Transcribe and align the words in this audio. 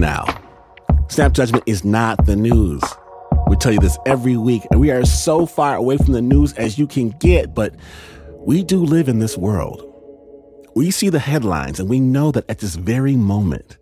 Now, 0.00 0.24
Snap 1.08 1.32
Judgment 1.32 1.62
is 1.66 1.84
not 1.84 2.24
the 2.24 2.34
news. 2.34 2.82
We 3.48 3.56
tell 3.56 3.70
you 3.70 3.80
this 3.80 3.98
every 4.06 4.34
week, 4.34 4.62
and 4.70 4.80
we 4.80 4.90
are 4.90 5.04
so 5.04 5.44
far 5.44 5.76
away 5.76 5.98
from 5.98 6.14
the 6.14 6.22
news 6.22 6.54
as 6.54 6.78
you 6.78 6.86
can 6.86 7.10
get, 7.20 7.54
but 7.54 7.74
we 8.38 8.64
do 8.64 8.82
live 8.82 9.10
in 9.10 9.18
this 9.18 9.36
world. 9.36 9.84
We 10.74 10.90
see 10.90 11.10
the 11.10 11.18
headlines, 11.18 11.78
and 11.78 11.86
we 11.86 12.00
know 12.00 12.32
that 12.32 12.48
at 12.48 12.60
this 12.60 12.76
very 12.76 13.14
moment, 13.14 13.76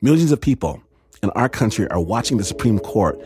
millions 0.00 0.30
of 0.30 0.40
people 0.40 0.80
in 1.24 1.30
our 1.30 1.48
country 1.48 1.90
are 1.90 2.00
watching 2.00 2.36
the 2.36 2.44
Supreme 2.44 2.78
Court, 2.78 3.18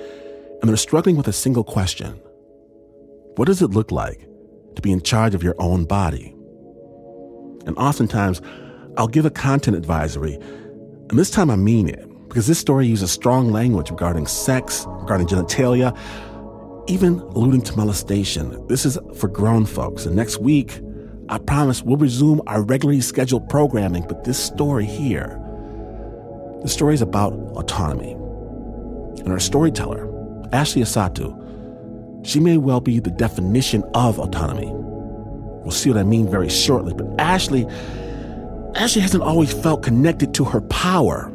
and 0.62 0.70
they're 0.70 0.76
struggling 0.78 1.18
with 1.18 1.28
a 1.28 1.34
single 1.34 1.64
question 1.64 2.18
What 3.37 3.45
does 3.45 3.60
it 3.60 3.73
look 3.73 3.90
like 3.90 4.26
to 4.74 4.80
be 4.80 4.90
in 4.90 5.02
charge 5.02 5.34
of 5.34 5.42
your 5.42 5.56
own 5.59 5.84
body? 5.84 6.34
And 7.66 7.76
oftentimes, 7.76 8.40
I'll 8.96 9.06
give 9.06 9.26
a 9.26 9.30
content 9.30 9.76
advisory, 9.76 10.38
and 11.10 11.18
this 11.18 11.30
time 11.30 11.51
I 11.51 11.57
mean 11.57 11.90
it 11.90 12.09
because 12.33 12.47
this 12.47 12.59
story 12.59 12.87
uses 12.87 13.11
strong 13.11 13.52
language 13.52 13.91
regarding 13.91 14.27
sex, 14.27 14.87
regarding 14.88 15.27
genitalia, 15.27 15.95
even 16.87 17.19
alluding 17.35 17.61
to 17.61 17.77
molestation. 17.77 18.66
This 18.69 18.87
is 18.87 18.99
for 19.16 19.29
grown 19.29 19.66
folks. 19.66 20.07
And 20.07 20.16
next 20.16 20.38
week, 20.38 20.80
I 21.29 21.37
promise 21.37 21.83
we'll 21.83 21.99
resume 21.99 22.41
our 22.47 22.63
regularly 22.63 23.03
scheduled 23.03 23.51
programming, 23.51 24.07
but 24.09 24.25
this 24.25 24.43
story 24.43 24.87
here, 24.87 25.38
the 26.63 26.71
story 26.71 26.95
is 26.95 27.03
about 27.03 27.35
autonomy. 27.55 28.13
And 28.13 29.29
our 29.29 29.38
storyteller, 29.38 30.09
Ashley 30.55 30.80
Asatu, 30.80 31.37
she 32.27 32.41
may 32.41 32.57
well 32.57 32.80
be 32.80 32.99
the 32.99 33.10
definition 33.10 33.85
of 33.93 34.19
autonomy. 34.19 34.71
We'll 34.73 35.71
see 35.71 35.91
what 35.91 35.99
I 35.99 36.03
mean 36.03 36.30
very 36.30 36.49
shortly, 36.49 36.95
but 36.95 37.09
Ashley, 37.21 37.66
Ashley 38.75 39.03
hasn't 39.03 39.23
always 39.23 39.53
felt 39.53 39.83
connected 39.83 40.33
to 40.33 40.45
her 40.45 40.63
power 40.63 41.30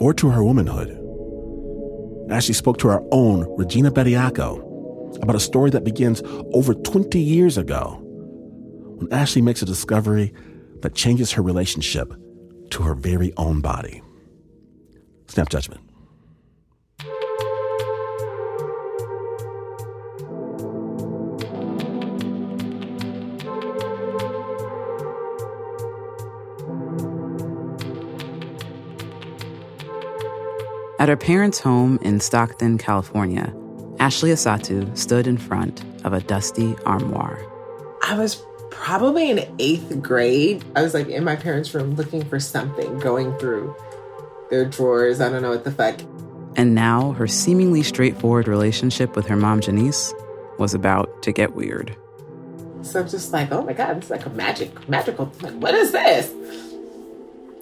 or 0.00 0.14
to 0.14 0.30
her 0.30 0.42
womanhood. 0.44 0.96
as 2.30 2.44
she 2.44 2.52
spoke 2.52 2.78
to 2.78 2.88
our 2.88 3.02
own 3.10 3.46
Regina 3.56 3.90
Bediako 3.90 5.22
about 5.22 5.34
a 5.34 5.40
story 5.40 5.70
that 5.70 5.84
begins 5.84 6.22
over 6.52 6.74
20 6.74 7.18
years 7.18 7.56
ago 7.56 7.98
when 8.96 9.10
Ashley 9.12 9.40
makes 9.40 9.62
a 9.62 9.64
discovery 9.64 10.34
that 10.82 10.94
changes 10.94 11.32
her 11.32 11.42
relationship 11.42 12.12
to 12.70 12.82
her 12.82 12.94
very 12.94 13.32
own 13.38 13.60
body. 13.60 14.02
Snap 15.28 15.48
judgment. 15.48 15.87
At 30.98 31.08
her 31.08 31.16
parents' 31.16 31.60
home 31.60 32.00
in 32.02 32.18
Stockton, 32.18 32.76
California, 32.76 33.54
Ashley 34.00 34.30
Asatu 34.30 34.96
stood 34.98 35.28
in 35.28 35.38
front 35.38 35.84
of 36.04 36.12
a 36.12 36.20
dusty 36.20 36.74
armoire. 36.86 37.40
I 38.02 38.18
was 38.18 38.42
probably 38.72 39.30
in 39.30 39.48
eighth 39.60 40.02
grade. 40.02 40.64
I 40.74 40.82
was 40.82 40.94
like 40.94 41.06
in 41.06 41.22
my 41.22 41.36
parents' 41.36 41.72
room 41.72 41.94
looking 41.94 42.24
for 42.24 42.40
something, 42.40 42.98
going 42.98 43.36
through 43.38 43.76
their 44.50 44.64
drawers. 44.64 45.20
I 45.20 45.28
don't 45.28 45.40
know 45.42 45.50
what 45.50 45.62
the 45.62 45.70
fuck. 45.70 46.00
And 46.56 46.74
now 46.74 47.12
her 47.12 47.28
seemingly 47.28 47.84
straightforward 47.84 48.48
relationship 48.48 49.14
with 49.14 49.28
her 49.28 49.36
mom, 49.36 49.60
Janice, 49.60 50.12
was 50.58 50.74
about 50.74 51.22
to 51.22 51.30
get 51.30 51.54
weird. 51.54 51.96
So 52.82 53.00
I'm 53.00 53.08
just 53.08 53.32
like, 53.32 53.52
oh 53.52 53.62
my 53.62 53.72
God, 53.72 53.98
it's 53.98 54.10
like 54.10 54.26
a 54.26 54.30
magic, 54.30 54.88
magical. 54.88 55.30
Like, 55.42 55.54
what 55.54 55.74
is 55.74 55.92
this? 55.92 56.32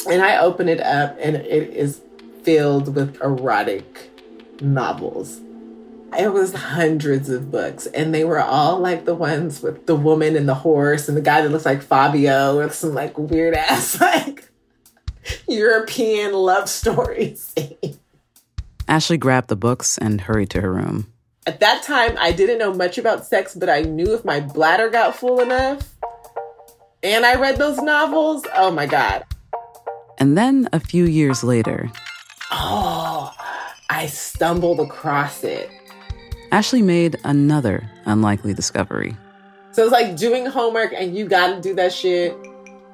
And 0.09 0.23
I 0.23 0.39
open 0.39 0.71
it 0.71 0.81
up 0.81 1.19
and 1.21 1.37
it 1.37 1.71
is 1.75 2.01
filled 2.47 2.95
with 2.95 3.21
erotic 3.21 4.09
novels. 4.61 5.41
It 6.17 6.33
was 6.33 6.55
hundreds 6.55 7.29
of 7.29 7.51
books, 7.51 7.87
and 7.87 8.15
they 8.15 8.23
were 8.23 8.39
all 8.39 8.79
like 8.79 9.05
the 9.05 9.17
ones 9.17 9.61
with 9.61 9.87
the 9.87 9.97
woman 9.97 10.37
and 10.37 10.49
the 10.49 10.55
horse 10.55 11.09
and 11.09 11.17
the 11.17 11.23
guy 11.23 11.43
that 11.43 11.51
looks 11.51 11.67
like 11.67 11.83
Fabio 11.83 12.59
with 12.59 12.73
some 12.73 12.95
like 12.95 13.19
weird 13.19 13.55
ass 13.55 14.01
like 14.01 14.49
European 15.49 16.35
love 16.35 16.69
stories. 16.69 17.53
Ashley 18.89 19.19
grabbed 19.19 19.49
the 19.49 19.57
books 19.57 19.99
and 19.99 20.21
hurried 20.21 20.51
to 20.51 20.61
her 20.61 20.73
room. 20.73 21.13
At 21.49 21.59
that 21.59 21.83
time, 21.83 22.17
I 22.17 22.31
didn't 22.31 22.59
know 22.59 22.73
much 22.73 22.97
about 22.97 23.27
sex, 23.27 23.57
but 23.57 23.69
I 23.69 23.81
knew 23.81 24.15
if 24.15 24.25
my 24.25 24.39
bladder 24.39 24.89
got 24.89 25.17
full 25.17 25.41
enough 25.41 25.95
and 27.03 27.27
I 27.27 27.35
read 27.35 27.57
those 27.57 27.79
novels, 27.79 28.45
oh 28.55 28.71
my 28.71 28.87
God. 28.87 29.25
And 30.19 30.39
then 30.39 30.69
a 30.73 30.79
few 30.79 31.05
years 31.05 31.43
later, 31.43 31.91
Oh, 32.59 33.35
I 33.91 34.07
stumbled 34.07 34.81
across 34.81 35.45
it. 35.45 35.71
Ashley 36.53 36.81
made 36.81 37.17
another 37.23 37.91
unlikely 38.07 38.55
discovery. 38.55 39.15
So 39.73 39.83
it's 39.83 39.93
like 39.93 40.17
doing 40.17 40.47
homework 40.47 40.95
and 40.95 41.15
you 41.15 41.29
got 41.29 41.55
to 41.55 41.61
do 41.61 41.75
that 41.75 41.93
shit 41.93 42.35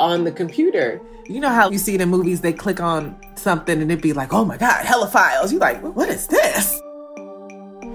on 0.00 0.24
the 0.24 0.32
computer. 0.32 1.00
You 1.26 1.38
know 1.38 1.50
how 1.50 1.70
you 1.70 1.78
see 1.78 1.94
it 1.94 2.00
in 2.00 2.08
movies, 2.08 2.40
they 2.40 2.52
click 2.52 2.80
on 2.80 3.16
something 3.36 3.80
and 3.80 3.88
it'd 3.88 4.02
be 4.02 4.12
like, 4.12 4.32
oh 4.32 4.44
my 4.44 4.56
God, 4.56 4.84
hella 4.84 5.06
files. 5.06 5.52
You 5.52 5.60
like, 5.60 5.80
what 5.80 6.08
is 6.08 6.26
this? 6.26 6.82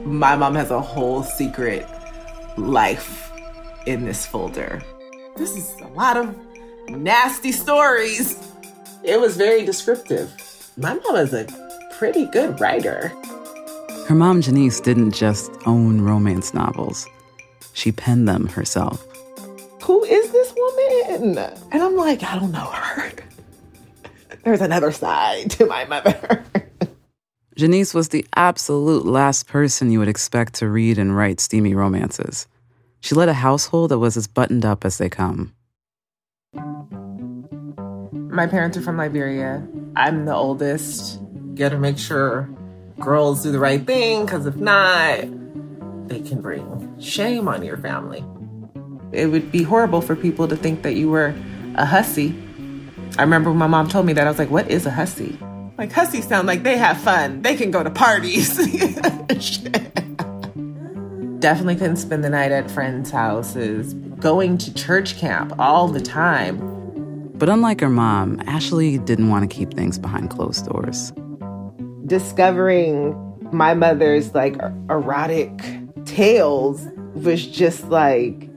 My 0.05 0.38
mom 0.38 0.55
has 0.55 0.72
a 0.72 0.79
whole 0.79 1.23
secret 1.23 1.85
life 2.57 3.29
in 3.85 4.05
this 4.05 4.25
folder. 4.25 4.81
This 5.35 5.57
is 5.57 5.81
a 5.81 5.88
lot 5.88 6.16
of 6.16 6.34
nasty 6.88 7.51
stories. 7.51 8.41
It 9.03 9.19
was 9.19 9.35
very 9.35 9.66
descriptive. 9.66 10.31
My 10.80 10.94
mom 10.94 11.16
is 11.16 11.34
a 11.34 11.48
pretty 11.98 12.26
good 12.26 12.60
writer. 12.62 13.08
Her 14.08 14.14
mom, 14.14 14.42
Janice, 14.42 14.80
didn't 14.80 15.12
just 15.12 15.52
own 15.66 16.02
romance 16.02 16.54
novels, 16.54 17.08
she 17.74 17.92
penned 17.92 18.28
them 18.28 18.46
herself. 18.46 19.04
Who 19.82 20.04
is 20.04 20.32
this 20.32 20.54
woman? 20.56 21.40
And 21.72 21.82
I'm 21.82 21.96
like, 21.96 22.22
I 22.22 22.38
don't 22.38 22.52
know 22.52 22.60
her. 22.60 23.12
There's 24.44 24.62
another 24.62 24.92
side 24.92 25.50
to 25.52 25.66
my 25.66 25.86
mother. 25.86 26.46
Janice 27.56 27.96
was 27.96 28.09
the 28.09 28.28
absolute 28.36 29.04
last 29.04 29.48
person 29.48 29.90
you 29.90 29.98
would 29.98 30.08
expect 30.08 30.54
to 30.56 30.70
read 30.70 31.00
and 31.00 31.18
write 31.18 31.40
steamy 31.40 31.74
romances. 31.74 32.48
She 33.00 33.16
led 33.16 33.30
a 33.30 33.34
household 33.34 33.90
that 33.90 33.98
was 33.98 34.16
as 34.16 34.28
buttoned 34.28 34.64
up 34.64 34.86
as 34.86 35.00
they 35.00 35.09
come. 35.09 35.56
My 38.38 38.46
parents 38.46 38.78
are 38.78 38.81
from 38.84 38.98
Liberia. 38.98 39.68
I'm 39.96 40.25
the 40.25 40.36
oldest. 40.36 41.20
You 41.34 41.56
gotta 41.56 41.80
make 41.80 41.98
sure 41.98 42.48
girls 43.00 43.42
do 43.42 43.52
the 43.52 43.58
right 43.58 43.84
thing, 43.84 44.25
because 44.25 44.46
if 44.46 44.56
not, 44.58 45.22
they 46.08 46.20
can 46.20 46.40
bring 46.40 47.00
shame 47.00 47.47
on 47.47 47.64
your 47.64 47.78
family. 47.78 48.24
It 49.12 49.31
would 49.31 49.52
be 49.52 49.64
horrible 49.64 50.02
for 50.02 50.16
people 50.16 50.47
to 50.50 50.56
think 50.56 50.84
that 50.84 50.94
you 50.94 51.09
were 51.09 51.34
a 51.74 51.86
hussy. 51.88 52.36
I 53.17 53.23
remember 53.23 53.50
when 53.50 53.58
my 53.58 53.66
mom 53.66 53.88
told 53.88 54.06
me 54.06 54.14
that, 54.14 54.28
I 54.28 54.29
was 54.29 54.38
like, 54.38 54.52
what 54.52 54.70
is 54.70 54.85
a 54.85 54.91
hussy? 54.91 55.35
Like, 55.79 55.91
hussies 55.91 56.28
sound 56.28 56.46
like 56.46 56.61
they 56.61 56.78
have 56.78 57.02
fun. 57.02 57.41
They 57.41 57.56
can 57.56 57.72
go 57.72 57.82
to 57.82 57.90
parties. 57.90 58.56
Definitely 61.40 61.76
couldn't 61.78 61.97
spend 61.97 62.23
the 62.23 62.29
night 62.29 62.52
at 62.52 62.70
friends' 62.70 63.09
houses, 63.09 63.96
going 64.20 64.59
to 64.59 64.72
church 64.76 65.17
camp 65.17 65.53
all 65.58 65.88
the 65.88 66.02
time. 66.02 66.77
But 67.37 67.49
unlike 67.49 67.81
her 67.81 67.89
mom, 67.89 68.41
Ashley 68.47 68.97
didn't 68.97 69.29
want 69.29 69.49
to 69.49 69.55
keep 69.55 69.73
things 69.73 69.99
behind 69.99 70.31
closed 70.31 70.66
doors. 70.66 71.13
Discovering 72.07 73.16
my 73.51 73.75
mother's 73.75 74.34
like 74.34 74.55
erotic 74.89 75.51
tales 76.05 76.84
was 77.13 77.45
just 77.45 77.89
like, 77.89 78.49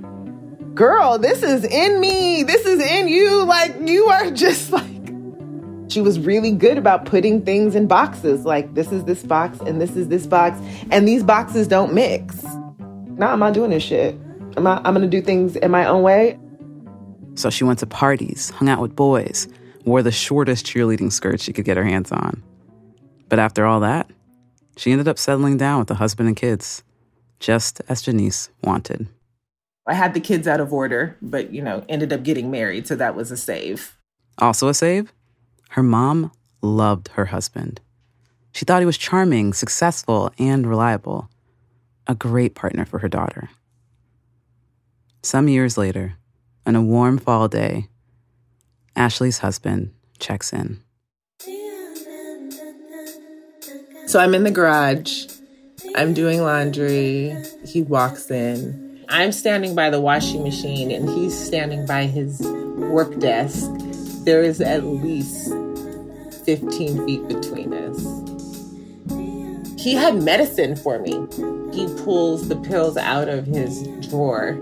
girl, 0.74 1.18
this 1.18 1.42
is 1.42 1.64
in 1.64 2.00
me. 2.00 2.42
This 2.42 2.64
is 2.64 2.80
in 2.80 3.08
you. 3.08 3.44
Like, 3.44 3.74
you 3.84 4.06
are 4.06 4.30
just 4.30 4.72
like, 4.72 4.86
she 5.88 6.00
was 6.00 6.18
really 6.18 6.52
good 6.52 6.78
about 6.78 7.04
putting 7.04 7.44
things 7.44 7.74
in 7.74 7.86
boxes. 7.86 8.46
Like, 8.46 8.74
this 8.74 8.92
is 8.92 9.04
this 9.04 9.22
box 9.22 9.58
and 9.60 9.78
this 9.78 9.94
is 9.94 10.08
this 10.08 10.26
box. 10.26 10.58
And 10.90 11.06
these 11.06 11.22
boxes 11.22 11.68
don't 11.68 11.92
mix. 11.92 12.42
Nah, 12.44 13.32
I'm 13.32 13.40
not 13.40 13.52
doing 13.52 13.70
this 13.70 13.82
shit. 13.82 14.14
I'm, 14.56 14.62
not, 14.62 14.86
I'm 14.86 14.94
gonna 14.94 15.06
do 15.06 15.20
things 15.20 15.56
in 15.56 15.70
my 15.70 15.84
own 15.84 16.02
way. 16.02 16.38
So 17.40 17.48
she 17.48 17.64
went 17.64 17.78
to 17.78 17.86
parties, 17.86 18.50
hung 18.50 18.68
out 18.68 18.82
with 18.82 18.94
boys, 18.94 19.48
wore 19.86 20.02
the 20.02 20.12
shortest 20.12 20.66
cheerleading 20.66 21.10
skirt 21.10 21.40
she 21.40 21.54
could 21.54 21.64
get 21.64 21.78
her 21.78 21.84
hands 21.84 22.12
on. 22.12 22.42
But 23.30 23.38
after 23.38 23.64
all 23.64 23.80
that, 23.80 24.10
she 24.76 24.92
ended 24.92 25.08
up 25.08 25.18
settling 25.18 25.56
down 25.56 25.78
with 25.78 25.90
a 25.90 25.94
husband 25.94 26.28
and 26.28 26.36
kids, 26.36 26.82
just 27.38 27.80
as 27.88 28.02
Janice 28.02 28.50
wanted. 28.62 29.08
I 29.86 29.94
had 29.94 30.12
the 30.12 30.20
kids 30.20 30.46
out 30.46 30.60
of 30.60 30.70
order, 30.70 31.16
but, 31.22 31.50
you 31.50 31.62
know, 31.62 31.82
ended 31.88 32.12
up 32.12 32.24
getting 32.24 32.50
married, 32.50 32.86
so 32.86 32.94
that 32.96 33.16
was 33.16 33.30
a 33.30 33.38
save. 33.38 33.96
Also, 34.36 34.68
a 34.68 34.74
save? 34.74 35.10
Her 35.70 35.82
mom 35.82 36.32
loved 36.60 37.08
her 37.08 37.24
husband. 37.26 37.80
She 38.52 38.66
thought 38.66 38.82
he 38.82 38.86
was 38.86 38.98
charming, 38.98 39.54
successful, 39.54 40.30
and 40.38 40.66
reliable, 40.66 41.30
a 42.06 42.14
great 42.14 42.54
partner 42.54 42.84
for 42.84 42.98
her 42.98 43.08
daughter. 43.08 43.48
Some 45.22 45.48
years 45.48 45.78
later, 45.78 46.18
on 46.66 46.76
a 46.76 46.82
warm 46.82 47.18
fall 47.18 47.48
day, 47.48 47.88
Ashley's 48.96 49.38
husband 49.38 49.92
checks 50.18 50.52
in. 50.52 50.82
So 54.06 54.18
I'm 54.18 54.34
in 54.34 54.44
the 54.44 54.50
garage. 54.50 55.26
I'm 55.96 56.14
doing 56.14 56.42
laundry. 56.42 57.34
He 57.64 57.82
walks 57.82 58.30
in. 58.30 59.04
I'm 59.08 59.32
standing 59.32 59.74
by 59.74 59.90
the 59.90 60.00
washing 60.00 60.42
machine 60.42 60.90
and 60.90 61.08
he's 61.08 61.36
standing 61.38 61.86
by 61.86 62.06
his 62.06 62.40
work 62.42 63.18
desk. 63.18 63.70
There 64.24 64.42
is 64.42 64.60
at 64.60 64.84
least 64.84 65.52
15 66.44 67.06
feet 67.06 67.28
between 67.28 67.72
us. 67.72 68.30
He 69.80 69.94
had 69.94 70.22
medicine 70.22 70.76
for 70.76 70.98
me. 70.98 71.12
He 71.72 71.86
pulls 72.02 72.48
the 72.48 72.56
pills 72.56 72.96
out 72.96 73.28
of 73.28 73.46
his 73.46 73.86
drawer. 74.08 74.58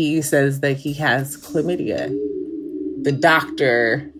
He 0.00 0.22
says 0.22 0.60
that 0.60 0.78
he 0.78 0.94
has 0.94 1.36
chlamydia. 1.36 2.08
The 3.02 3.12
doctor 3.12 4.10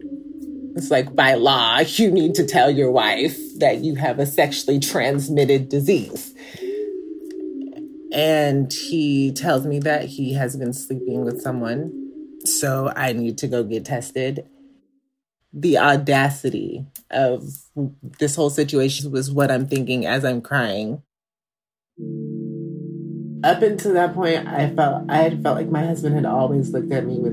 is 0.77 0.91
like, 0.91 1.17
by 1.17 1.35
law, 1.35 1.79
you 1.79 2.11
need 2.11 2.35
to 2.35 2.47
tell 2.47 2.71
your 2.71 2.91
wife 2.91 3.39
that 3.61 3.79
you 3.79 3.95
have 3.95 4.19
a 4.19 4.27
sexually 4.27 4.79
transmitted 4.79 5.71
disease. 5.71 6.35
And 8.13 8.71
he 8.71 9.33
tells 9.33 9.67
me 9.67 9.79
that 9.81 10.05
he 10.05 10.35
has 10.35 10.55
been 10.55 10.75
sleeping 10.75 11.25
with 11.25 11.41
someone. 11.41 12.13
So 12.45 12.93
I 12.95 13.15
need 13.15 13.39
to 13.39 13.49
go 13.49 13.65
get 13.65 13.87
tested 13.87 14.47
the 15.53 15.79
audacity 15.79 16.87
of 17.11 17.43
this 18.19 18.37
whole 18.37 18.51
situation 18.51 19.11
was 19.11 19.33
what 19.33 19.51
I'm 19.51 19.67
thinking 19.67 20.07
as 20.07 20.25
I'm 20.25 20.43
crying. 20.43 21.03
Up 23.43 23.63
until 23.63 23.95
that 23.95 24.15
point, 24.15 24.47
I 24.47 24.69
felt 24.71 25.09
I 25.09 25.19
had 25.19 25.43
felt 25.43 25.57
like 25.57 25.71
my 25.71 25.87
husband 25.87 26.15
had 26.15 26.27
always 26.27 26.71
looked 26.73 26.93
at 26.93 27.07
me 27.07 27.19
with 27.19 27.33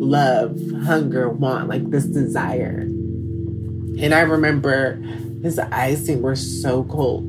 love, 0.00 0.60
hunger, 0.84 1.28
want, 1.28 1.68
like 1.68 1.88
this 1.90 2.04
desire. 2.04 2.80
And 2.80 4.12
I 4.12 4.20
remember 4.20 4.96
his 5.42 5.58
eyes 5.60 6.10
were 6.10 6.34
so 6.34 6.82
cold, 6.84 7.24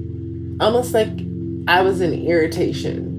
almost 0.59 0.93
like 0.93 1.11
I 1.67 1.81
was 1.81 2.01
in 2.01 2.13
irritation. 2.13 3.11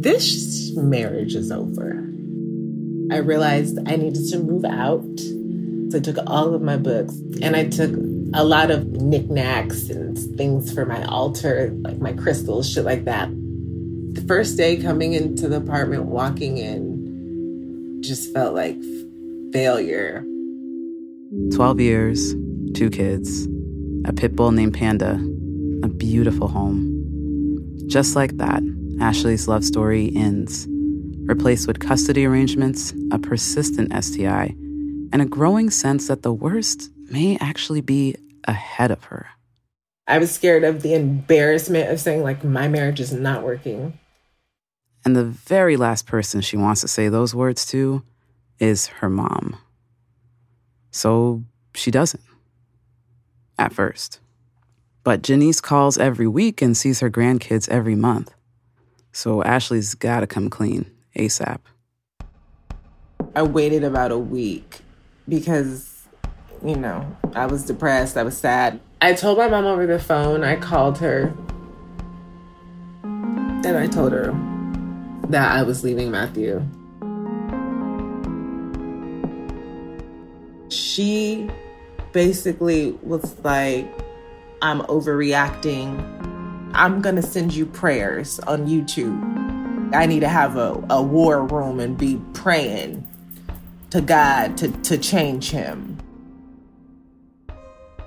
This 0.00 0.76
marriage 0.76 1.34
is 1.34 1.50
over. 1.50 2.04
I 3.10 3.16
realized 3.16 3.78
I 3.86 3.96
needed 3.96 4.28
to 4.30 4.38
move 4.38 4.64
out. 4.64 5.18
So 5.90 5.98
I 5.98 6.00
took 6.00 6.18
all 6.26 6.54
of 6.54 6.62
my 6.62 6.76
books 6.76 7.14
and 7.42 7.56
I 7.56 7.66
took 7.68 7.90
a 8.34 8.44
lot 8.44 8.70
of 8.70 8.86
knickknacks 8.88 9.88
and 9.88 10.18
things 10.36 10.72
for 10.72 10.84
my 10.84 11.02
altar, 11.04 11.70
like 11.82 11.98
my 11.98 12.12
crystals, 12.12 12.70
shit 12.70 12.84
like 12.84 13.04
that. 13.04 13.28
The 13.30 14.24
first 14.26 14.56
day 14.56 14.76
coming 14.76 15.12
into 15.12 15.48
the 15.48 15.56
apartment, 15.56 16.06
walking 16.06 16.58
in, 16.58 18.02
just 18.02 18.32
felt 18.32 18.54
like 18.54 18.80
failure. 19.52 20.24
12 21.54 21.80
years, 21.80 22.34
two 22.74 22.90
kids, 22.90 23.46
a 24.04 24.12
pit 24.12 24.36
bull 24.36 24.50
named 24.52 24.74
Panda, 24.74 25.14
a 25.82 25.88
beautiful 25.88 26.48
home. 26.48 26.94
Just 27.86 28.16
like 28.16 28.36
that, 28.36 28.62
Ashley's 29.00 29.48
love 29.48 29.64
story 29.64 30.12
ends 30.14 30.66
replaced 31.28 31.66
with 31.66 31.78
custody 31.78 32.24
arrangements, 32.24 32.94
a 33.12 33.18
persistent 33.18 33.92
STI, 34.02 34.54
and 35.12 35.20
a 35.20 35.26
growing 35.26 35.68
sense 35.68 36.08
that 36.08 36.22
the 36.22 36.32
worst 36.32 36.90
may 37.10 37.36
actually 37.40 37.80
be 37.80 38.14
ahead 38.44 38.90
of 38.90 39.04
her. 39.04 39.26
I 40.06 40.18
was 40.18 40.30
scared 40.30 40.64
of 40.64 40.82
the 40.82 40.94
embarrassment 40.94 41.90
of 41.90 42.00
saying, 42.00 42.22
like, 42.22 42.42
my 42.42 42.68
marriage 42.68 43.00
is 43.00 43.12
not 43.12 43.42
working. 43.42 43.98
And 45.04 45.14
the 45.14 45.24
very 45.24 45.76
last 45.76 46.06
person 46.06 46.40
she 46.40 46.56
wants 46.56 46.80
to 46.80 46.88
say 46.88 47.08
those 47.08 47.34
words 47.34 47.66
to 47.66 48.02
is 48.58 48.86
her 48.86 49.08
mom. 49.08 49.56
So 50.90 51.44
she 51.74 51.90
doesn't. 51.90 52.22
At 53.58 53.72
first. 53.72 54.20
But 55.04 55.22
Janice 55.22 55.60
calls 55.60 55.98
every 55.98 56.26
week 56.26 56.60
and 56.60 56.76
sees 56.76 57.00
her 57.00 57.10
grandkids 57.10 57.68
every 57.68 57.94
month. 57.94 58.34
So 59.12 59.42
Ashley's 59.42 59.94
gotta 59.94 60.26
come 60.26 60.50
clean. 60.50 60.90
ASAP. 61.16 61.60
I 63.34 63.42
waited 63.42 63.84
about 63.84 64.12
a 64.12 64.18
week 64.18 64.80
because, 65.28 65.87
you 66.64 66.76
know, 66.76 67.06
I 67.34 67.46
was 67.46 67.64
depressed, 67.64 68.16
I 68.16 68.22
was 68.22 68.36
sad. 68.36 68.80
I 69.00 69.14
told 69.14 69.38
my 69.38 69.48
mom 69.48 69.64
over 69.64 69.86
the 69.86 69.98
phone, 69.98 70.42
I 70.42 70.56
called 70.56 70.98
her, 70.98 71.32
and 73.02 73.76
I 73.76 73.86
told 73.86 74.12
her 74.12 74.32
that 75.28 75.52
I 75.52 75.62
was 75.62 75.84
leaving 75.84 76.10
Matthew. 76.10 76.64
She 80.70 81.50
basically 82.12 82.92
was 83.02 83.38
like, 83.40 83.88
I'm 84.62 84.80
overreacting. 84.82 86.04
I'm 86.74 87.00
gonna 87.00 87.22
send 87.22 87.54
you 87.54 87.66
prayers 87.66 88.38
on 88.40 88.66
YouTube. 88.66 89.94
I 89.94 90.06
need 90.06 90.20
to 90.20 90.28
have 90.28 90.56
a, 90.56 90.82
a 90.90 91.02
war 91.02 91.44
room 91.44 91.80
and 91.80 91.96
be 91.96 92.20
praying 92.34 93.06
to 93.90 94.00
God 94.00 94.56
to, 94.58 94.68
to 94.68 94.98
change 94.98 95.50
him. 95.50 95.97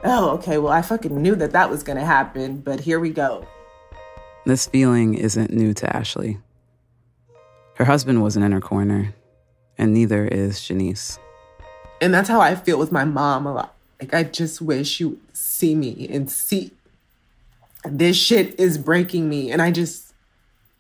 Oh, 0.04 0.32
okay. 0.32 0.58
Well, 0.58 0.74
I 0.74 0.82
fucking 0.82 1.22
knew 1.22 1.36
that 1.36 1.52
that 1.52 1.70
was 1.70 1.84
going 1.84 1.98
to 1.98 2.06
happen, 2.06 2.58
but 2.58 2.80
here 2.80 3.00
we 3.00 3.12
go. 3.12 3.46
This 4.46 4.66
feeling 4.66 5.14
isn't 5.14 5.52
new 5.52 5.74
to 5.76 5.96
Ashley. 5.96 6.40
Her 7.76 7.86
husband 7.86 8.22
wasn't 8.22 8.46
in 8.46 8.52
her 8.52 8.62
corner, 8.62 9.14
and 9.78 9.94
neither 9.94 10.26
is 10.26 10.62
Janice. 10.62 11.20
And 12.02 12.14
that's 12.14 12.30
how 12.30 12.42
I 12.42 12.56
feel 12.56 12.80
with 12.80 12.92
my 12.92 13.06
mom 13.06 13.46
a 13.46 13.54
lot. 13.54 13.76
Like, 14.00 14.14
I 14.16 14.24
just 14.24 14.62
wish 14.62 15.00
you 15.00 15.10
would 15.10 15.38
see 15.38 15.76
me 15.76 16.08
and 16.10 16.30
see 16.30 16.72
this 17.86 18.18
shit 18.18 18.60
is 18.60 18.80
breaking 18.80 19.30
me. 19.30 19.52
And 19.52 19.62
I 19.62 19.70
just, 19.70 20.14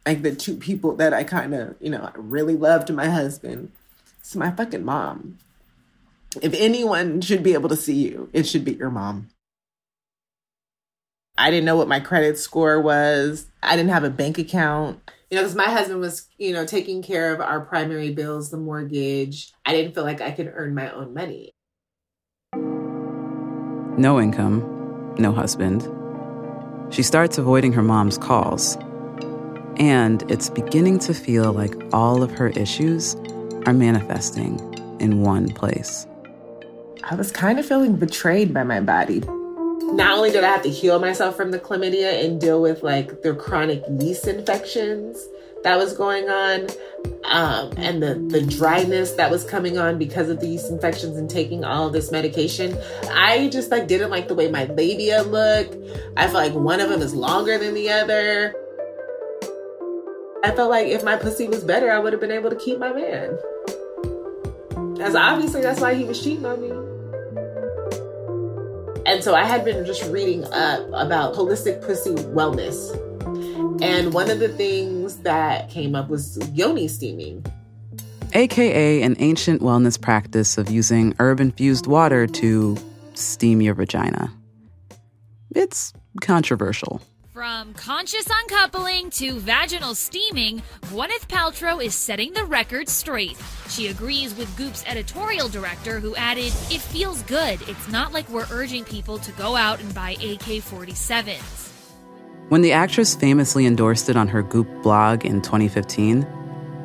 like 0.06 0.24
the 0.24 0.36
two 0.36 0.56
people 0.56 0.96
that 0.96 1.14
I 1.14 1.24
kind 1.24 1.54
of, 1.54 1.76
you 1.80 1.92
know, 1.92 2.02
I 2.02 2.12
really 2.16 2.56
loved 2.56 2.92
my 2.92 3.10
husband. 3.10 3.72
It's 4.20 4.36
my 4.36 4.50
fucking 4.50 4.84
mom. 4.84 5.38
If 6.42 6.54
anyone 6.54 7.22
should 7.22 7.44
be 7.44 7.54
able 7.54 7.70
to 7.70 7.76
see 7.76 8.08
you, 8.08 8.30
it 8.32 8.44
should 8.44 8.64
be 8.64 8.74
your 8.74 8.90
mom. 8.90 9.30
I 11.38 11.50
didn't 11.50 11.66
know 11.66 11.76
what 11.76 11.88
my 11.88 12.00
credit 12.00 12.38
score 12.38 12.80
was. 12.80 13.48
I 13.64 13.76
didn't 13.76 13.92
have 13.92 14.04
a 14.04 14.10
bank 14.10 14.38
account. 14.38 15.00
You 15.30 15.38
know, 15.38 15.44
because 15.44 15.56
my 15.56 15.70
husband 15.70 16.00
was, 16.00 16.28
you 16.38 16.54
know, 16.54 16.66
taking 16.66 17.02
care 17.02 17.34
of 17.34 17.42
our 17.42 17.62
primary 17.62 18.14
bills, 18.14 18.52
the 18.52 18.58
mortgage. 18.58 19.52
I 19.66 19.72
didn't 19.72 19.96
feel 19.96 20.04
like 20.04 20.22
I 20.22 20.32
could 20.32 20.52
earn 20.54 20.76
my 20.76 20.92
own 20.92 21.14
money. 21.14 21.52
No 23.98 24.20
income, 24.20 25.16
no 25.18 25.32
husband. 25.32 25.90
She 26.94 27.04
starts 27.04 27.38
avoiding 27.38 27.74
her 27.74 27.82
mom's 27.82 28.18
calls 28.18 28.78
and 29.78 30.30
it's 30.30 30.50
beginning 30.50 31.00
to 31.00 31.14
feel 31.14 31.54
like 31.54 31.74
all 31.94 32.24
of 32.24 32.32
her 32.32 32.50
issues 32.50 33.16
are 33.66 33.74
manifesting 33.74 34.60
in 35.00 35.22
one 35.22 35.50
place. 35.50 36.06
I 37.04 37.16
was 37.16 37.32
kind 37.32 37.60
of 37.60 37.66
feeling 37.66 37.96
betrayed 37.96 38.54
by 38.54 38.64
my 38.64 38.80
body. 38.80 39.22
Not 39.94 40.18
only 40.18 40.32
did 40.32 40.44
I 40.44 40.52
have 40.52 40.64
to 40.64 40.70
heal 40.70 41.00
myself 41.00 41.36
from 41.36 41.52
the 41.52 41.60
chlamydia 41.60 42.24
and 42.24 42.40
deal 42.40 42.62
with 42.62 42.84
like 42.84 43.24
the 43.24 43.34
chronic 43.34 43.84
yeast 44.00 44.28
infections 44.28 45.28
that 45.64 45.78
was 45.78 45.94
going 45.94 46.30
on, 46.30 46.70
um, 47.26 47.74
and 47.78 48.02
the, 48.02 48.16
the 48.30 48.42
dryness 48.42 49.12
that 49.14 49.30
was 49.30 49.44
coming 49.44 49.78
on 49.78 49.98
because 49.98 50.30
of 50.30 50.40
these 50.40 50.66
infections 50.70 51.18
and 51.18 51.30
taking 51.30 51.64
all 51.64 51.90
this 51.90 52.12
medication. 52.12 52.78
I 53.10 53.50
just 53.50 53.70
like 53.70 53.88
didn't 53.88 54.10
like 54.10 54.28
the 54.28 54.36
way 54.36 54.50
my 54.50 54.66
labia 54.66 55.24
looked. 55.24 55.76
I 56.18 56.28
feel 56.28 56.36
like 56.36 56.54
one 56.54 56.80
of 56.80 56.90
them 56.90 57.02
is 57.02 57.14
longer 57.14 57.58
than 57.58 57.74
the 57.74 57.90
other. 57.90 58.56
I 60.44 60.52
felt 60.56 60.70
like 60.70 60.88
if 60.88 61.04
my 61.04 61.16
pussy 61.18 61.48
was 61.48 61.64
better, 61.64 61.92
I 61.92 62.00
would 62.00 62.14
have 62.14 62.22
been 62.22 62.32
able 62.32 62.50
to 62.50 62.56
keep 62.56 62.80
my 62.80 62.94
man. 62.94 63.38
As 65.02 65.16
obviously 65.16 65.62
that's 65.62 65.80
why 65.80 65.94
he 65.96 66.06
was 66.06 66.24
cheating 66.24 66.46
on 66.46 66.62
me. 66.62 66.91
And 69.12 69.22
so 69.22 69.36
I 69.36 69.44
had 69.44 69.66
been 69.66 69.86
just 69.86 70.06
reading 70.06 70.46
up 70.54 70.88
about 70.94 71.36
holistic 71.36 71.86
pussy 71.86 72.12
wellness. 72.32 72.96
And 73.82 74.14
one 74.14 74.30
of 74.30 74.40
the 74.40 74.48
things 74.48 75.18
that 75.18 75.70
came 75.70 75.96
up 75.96 76.08
was 76.08 76.40
yoni 76.54 76.88
steaming. 76.88 77.46
aka 78.34 79.02
an 79.02 79.18
ancient 79.20 79.62
wellness 79.62 80.00
practice 80.00 80.58
of 80.58 80.72
using 80.72 81.14
herb 81.20 81.42
infused 81.42 81.88
water 81.88 82.26
to 82.26 82.78
steam 83.14 83.62
your 83.62 83.74
vagina. 83.74 84.32
It's 85.54 85.92
controversial. 86.22 87.02
From 87.34 87.74
conscious 87.76 88.28
uncoupling 88.30 89.10
to 89.12 89.40
vaginal 89.40 89.96
steaming, 89.96 90.62
Gwyneth 90.82 91.30
Paltrow 91.30 91.82
is 91.82 91.96
setting 91.96 92.34
the 92.34 92.44
record 92.44 92.90
straight. 92.90 93.38
She 93.70 93.88
agrees 93.88 94.36
with 94.36 94.54
Goop's 94.58 94.84
editorial 94.86 95.48
director, 95.48 96.02
who 96.02 96.14
added, 96.18 96.52
It 96.70 96.82
feels 96.82 97.22
good. 97.24 97.62
It's 97.70 97.88
not 97.88 98.12
like 98.12 98.28
we're 98.28 98.48
urging 98.52 98.84
people 98.84 99.18
to 99.20 99.32
go 99.34 99.56
out 99.56 99.80
and 99.80 99.96
buy 99.96 100.12
AK 100.12 100.60
47s. 100.60 101.70
When 102.50 102.62
the 102.62 102.74
actress 102.74 103.16
famously 103.16 103.66
endorsed 103.66 104.10
it 104.10 104.18
on 104.18 104.28
her 104.28 104.44
Goop 104.44 104.68
blog 104.84 105.24
in 105.24 105.42
2015, 105.42 106.28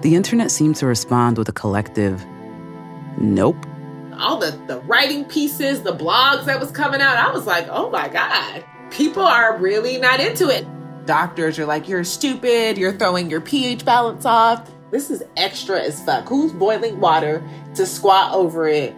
the 0.03 0.15
internet 0.15 0.53
seemed 0.53 0.77
to 0.77 0.87
respond 0.87 1.39
with 1.39 1.49
a 1.49 1.53
collective, 1.53 2.25
Nope. 3.19 3.57
All 4.17 4.39
the, 4.39 4.53
the 4.69 4.79
writing 4.83 5.25
pieces, 5.25 5.83
the 5.83 5.97
blogs 5.97 6.45
that 6.45 6.61
was 6.61 6.71
coming 6.71 7.01
out, 7.01 7.17
I 7.17 7.33
was 7.33 7.47
like, 7.47 7.67
oh 7.69 7.91
my 7.91 8.09
God, 8.09 8.65
people 8.91 9.23
are 9.23 9.57
really 9.59 9.99
not 9.99 10.21
into 10.21 10.49
it. 10.49 10.67
Doctors 11.07 11.59
are 11.59 11.67
like, 11.67 11.89
you're 11.89 12.05
stupid, 12.05 12.79
you're 12.79 12.93
throwing 12.93 13.31
your 13.31 13.41
pH 13.41 13.85
balance 13.85 14.25
off. 14.25 14.71
This 14.91 15.11
is 15.11 15.23
extra 15.37 15.81
as 15.81 16.03
fuck. 16.05 16.29
Who's 16.29 16.53
boiling 16.53 17.01
water 17.01 17.47
to 17.75 17.87
squat 17.87 18.33
over 18.35 18.69
it? 18.69 18.95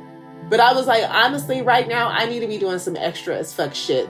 But 0.49 0.61
I 0.61 0.73
was 0.73 0.87
like, 0.87 1.05
honestly, 1.09 1.61
right 1.61 1.87
now, 1.87 2.09
I 2.09 2.27
need 2.27 2.41
to 2.41 2.47
be 2.47 2.59
doing 2.59 2.79
some 2.79 2.97
extra 2.97 3.37
as 3.37 3.53
fuck 3.53 3.75
shit. 3.75 4.09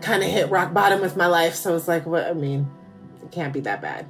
Kind 0.00 0.22
of 0.22 0.30
hit 0.30 0.50
rock 0.50 0.72
bottom 0.72 1.00
with 1.00 1.16
my 1.16 1.26
life. 1.26 1.54
So 1.54 1.74
it's 1.74 1.88
like, 1.88 2.06
what? 2.06 2.26
I 2.26 2.32
mean, 2.32 2.70
it 3.22 3.32
can't 3.32 3.52
be 3.52 3.60
that 3.60 3.82
bad. 3.82 4.06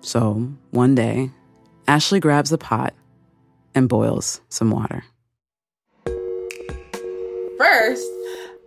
So 0.00 0.50
one 0.70 0.94
day, 0.94 1.30
Ashley 1.86 2.20
grabs 2.20 2.52
a 2.52 2.58
pot 2.58 2.94
and 3.74 3.88
boils 3.88 4.40
some 4.48 4.70
water. 4.70 5.04
First, 7.58 8.06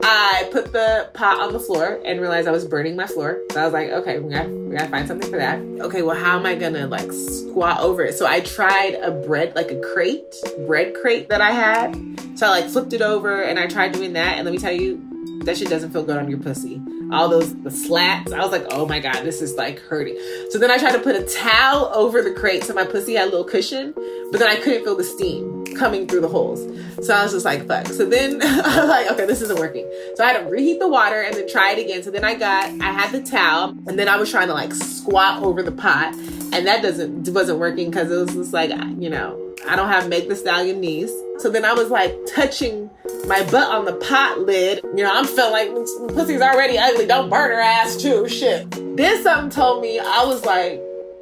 I 0.01 0.49
put 0.51 0.71
the 0.71 1.09
pot 1.13 1.39
on 1.39 1.53
the 1.53 1.59
floor 1.59 1.99
and 2.05 2.19
realized 2.19 2.47
I 2.47 2.51
was 2.51 2.65
burning 2.65 2.95
my 2.95 3.07
floor. 3.07 3.39
So 3.51 3.61
I 3.61 3.63
was 3.63 3.73
like, 3.73 3.89
okay, 3.89 4.19
we 4.19 4.33
gotta, 4.33 4.49
we 4.49 4.75
gotta 4.75 4.89
find 4.89 5.07
something 5.07 5.29
for 5.29 5.37
that. 5.37 5.59
Okay, 5.59 6.01
well, 6.01 6.15
how 6.15 6.37
am 6.37 6.45
I 6.45 6.55
gonna 6.55 6.87
like 6.87 7.11
squat 7.11 7.79
over 7.79 8.03
it? 8.03 8.13
So 8.15 8.25
I 8.25 8.41
tried 8.41 8.95
a 8.95 9.11
bread, 9.11 9.55
like 9.55 9.71
a 9.71 9.79
crate, 9.79 10.35
bread 10.67 10.93
crate 10.95 11.29
that 11.29 11.41
I 11.41 11.51
had. 11.51 11.95
So 12.37 12.47
I 12.47 12.49
like 12.49 12.65
flipped 12.65 12.93
it 12.93 13.01
over 13.01 13.41
and 13.41 13.57
I 13.57 13.67
tried 13.67 13.93
doing 13.93 14.13
that. 14.13 14.37
And 14.37 14.45
let 14.45 14.51
me 14.51 14.57
tell 14.57 14.73
you, 14.73 15.01
that 15.45 15.57
shit 15.57 15.69
doesn't 15.69 15.91
feel 15.91 16.03
good 16.03 16.17
on 16.17 16.29
your 16.29 16.39
pussy. 16.39 16.81
All 17.11 17.29
those 17.29 17.55
the 17.61 17.71
slats. 17.71 18.31
I 18.31 18.39
was 18.39 18.51
like, 18.51 18.65
oh 18.71 18.85
my 18.85 18.99
god, 18.99 19.23
this 19.23 19.41
is 19.41 19.55
like 19.55 19.79
hurting. 19.79 20.17
So 20.49 20.57
then 20.57 20.71
I 20.71 20.77
tried 20.77 20.93
to 20.93 20.99
put 20.99 21.15
a 21.15 21.23
towel 21.23 21.91
over 21.93 22.21
the 22.21 22.33
crate 22.33 22.63
so 22.63 22.73
my 22.73 22.85
pussy 22.85 23.13
had 23.13 23.27
a 23.27 23.31
little 23.31 23.43
cushion, 23.43 23.93
but 24.31 24.39
then 24.39 24.49
I 24.49 24.55
couldn't 24.55 24.83
feel 24.83 24.95
the 24.95 25.03
steam 25.03 25.65
coming 25.75 26.07
through 26.07 26.21
the 26.21 26.27
holes. 26.27 26.61
So 27.05 27.13
I 27.13 27.23
was 27.23 27.33
just 27.33 27.45
like, 27.45 27.67
fuck. 27.67 27.87
So 27.87 28.05
then 28.05 28.41
I 28.43 28.79
was 28.79 28.89
like, 28.89 29.11
okay, 29.11 29.25
this 29.25 29.41
isn't 29.41 29.59
working. 29.59 29.89
So 30.15 30.23
I 30.23 30.31
had 30.31 30.39
to 30.39 30.49
reheat 30.49 30.79
the 30.79 30.87
water 30.87 31.21
and 31.21 31.35
then 31.35 31.47
try 31.47 31.73
it 31.73 31.79
again. 31.79 32.01
So 32.01 32.11
then 32.11 32.23
I 32.23 32.35
got, 32.35 32.65
I 32.81 32.91
had 32.91 33.11
the 33.11 33.21
towel 33.21 33.69
and 33.87 33.99
then 33.99 34.07
I 34.07 34.17
was 34.17 34.31
trying 34.31 34.47
to 34.47 34.53
like 34.53 34.73
squat 34.73 35.43
over 35.43 35.61
the 35.61 35.71
pot 35.71 36.15
and 36.15 36.65
that 36.65 36.81
doesn't, 36.81 37.27
wasn't 37.29 37.59
working 37.59 37.91
because 37.91 38.11
it 38.11 38.15
was 38.15 38.33
just 38.33 38.53
like, 38.53 38.71
you 38.97 39.09
know, 39.09 39.44
I 39.67 39.75
don't 39.75 39.89
have 39.89 40.09
Meg 40.09 40.29
the 40.29 40.35
Stallion 40.35 40.79
knees. 40.79 41.11
So 41.39 41.49
then 41.49 41.65
I 41.65 41.73
was 41.73 41.89
like 41.89 42.15
touching 42.33 42.89
my 43.27 43.43
butt 43.49 43.69
on 43.69 43.85
the 43.85 43.93
pot 43.93 44.39
lid. 44.39 44.81
You 44.95 45.03
know, 45.03 45.11
I'm 45.13 45.25
feeling 45.25 45.51
like 45.51 45.69
pussy's 46.15 46.41
already 46.41 46.77
ugly. 46.77 47.05
Don't 47.07 47.29
burn 47.29 47.51
her 47.51 47.59
ass 47.59 47.95
too. 47.97 48.27
Shit. 48.27 48.69
Then 48.95 49.23
something 49.23 49.49
told 49.49 49.81
me, 49.81 49.99
I 49.99 50.23
was 50.25 50.45
like, 50.45 50.81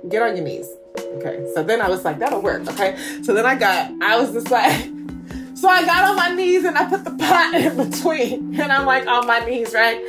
get 0.10 0.22
on 0.22 0.36
your 0.36 0.46
knees. 0.46 0.68
Okay. 0.98 1.50
So 1.56 1.64
then 1.64 1.82
I 1.82 1.90
was 1.90 2.04
like, 2.06 2.20
that'll 2.20 2.42
work. 2.42 2.68
Okay. 2.68 2.98
So 3.24 3.34
then 3.34 3.46
I 3.46 3.56
got, 3.56 3.92
I 4.02 4.20
was 4.20 4.32
just 4.34 4.52
like, 4.52 4.74
so 5.56 5.68
I 5.70 5.86
got 5.86 6.10
on 6.10 6.16
my 6.16 6.34
knees 6.36 6.66
and 6.66 6.78
I 6.78 6.88
put 6.90 7.04
the 7.04 7.12
pot 7.12 7.56
in 7.56 7.78
between. 7.78 8.60
And 8.60 8.72
I'm 8.72 8.86
like 8.86 9.08
on 9.08 9.26
my 9.26 9.40
knees, 9.40 9.74
right? 9.74 10.02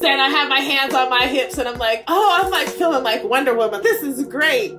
Then 0.00 0.18
I 0.18 0.28
have 0.28 0.48
my 0.48 0.60
hands 0.60 0.94
on 0.94 1.10
my 1.10 1.26
hips 1.26 1.58
and 1.58 1.68
I'm 1.68 1.78
like, 1.78 2.04
oh, 2.08 2.40
I'm 2.42 2.50
like 2.50 2.68
feeling 2.68 3.04
like 3.04 3.22
Wonder 3.22 3.54
Woman. 3.54 3.82
This 3.82 4.02
is 4.02 4.26
great. 4.26 4.72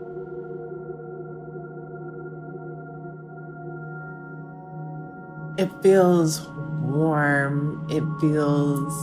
It 5.57 5.69
feels 5.81 6.47
warm. 6.81 7.85
It 7.89 8.03
feels 8.19 8.93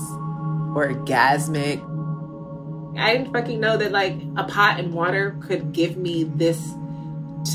orgasmic. 0.74 1.86
I 2.98 3.16
didn't 3.16 3.32
fucking 3.32 3.60
know 3.60 3.76
that 3.76 3.92
like 3.92 4.16
a 4.36 4.44
pot 4.44 4.80
and 4.80 4.92
water 4.92 5.36
could 5.40 5.72
give 5.72 5.96
me 5.96 6.24
this 6.24 6.74